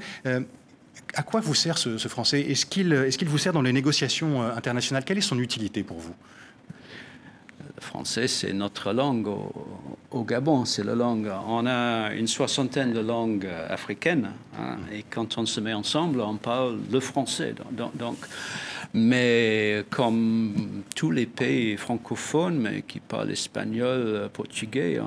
[1.18, 2.40] à quoi vous sert ce, français?
[2.42, 5.04] Est-ce qu'il est qu'il vous sert dans les négociations euh, internationales?
[5.04, 6.14] Quelle est son utilité pour vous?
[7.74, 9.28] Le français, c'est notre langue
[10.12, 11.28] au, Gabon, c'est la langue.
[11.48, 16.36] On a une soixantaine de langues africaines, hein, et quand on se met ensemble, on
[16.36, 17.54] parle le français.
[17.72, 18.18] Donc,
[18.94, 25.00] mais comme tous les pays francophones, mais qui parlent espagnol, portugais,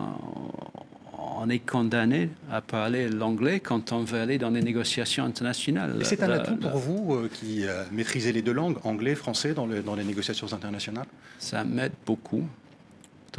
[1.43, 5.97] on est condamné à parler l'anglais quand on veut aller dans les négociations internationales.
[6.03, 9.65] C'est un atout pour vous euh, qui euh, maîtrisez les deux langues, anglais, français, dans,
[9.65, 11.07] dans les négociations internationales?
[11.39, 12.43] Ça m'aide beaucoup.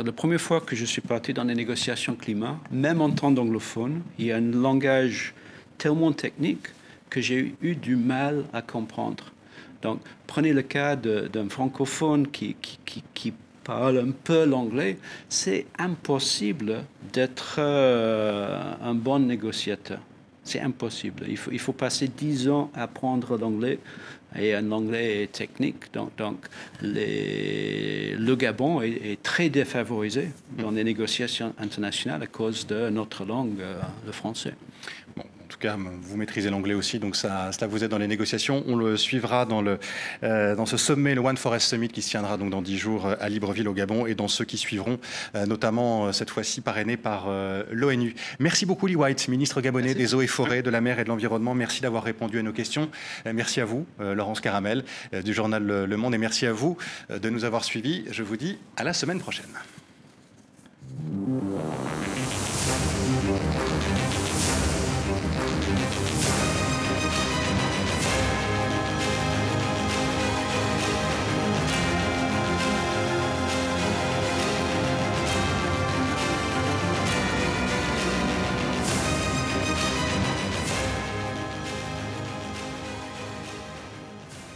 [0.05, 4.03] La première fois que je suis parti dans les négociations climat, même en tant qu'anglophone,
[4.19, 5.35] il y a un langage
[5.79, 6.67] tellement technique
[7.09, 9.33] que j'ai eu du mal à comprendre.
[9.83, 13.33] Donc, prenez le cas d'un francophone qui, qui, qui
[13.65, 14.99] parle un peu l'anglais,
[15.29, 20.01] c'est impossible d'être euh, un bon négociateur.
[20.45, 21.25] C'est impossible.
[21.29, 23.79] Il faut, il faut passer dix ans à apprendre l'anglais
[24.37, 25.93] et un anglais technique.
[25.93, 26.47] Donc,
[26.81, 33.81] le Gabon est, très défavorisé dans les négociations internationales à cause de notre langue, euh,
[34.07, 34.55] le français
[36.03, 38.65] vous maîtrisez l'anglais aussi, donc ça, cela vous aide dans les négociations.
[38.67, 39.79] On le suivra dans, le,
[40.23, 43.07] euh, dans ce sommet, le One Forest Summit, qui se tiendra donc dans dix jours
[43.07, 44.99] euh, à Libreville, au Gabon, et dans ceux qui suivront,
[45.35, 47.29] euh, notamment cette fois-ci parrainé par
[47.71, 48.15] l'ONU.
[48.39, 51.09] Merci beaucoup, Lee White, ministre gabonais des eaux et forêts, de la mer et de
[51.09, 51.55] l'environnement.
[51.55, 52.91] Merci d'avoir répondu à nos questions.
[53.33, 54.85] merci à vous, Laurence Caramel,
[55.25, 56.77] du journal Le Monde, et merci à vous
[57.11, 58.05] de nous avoir suivis.
[58.11, 59.47] Je vous dis à la semaine prochaine.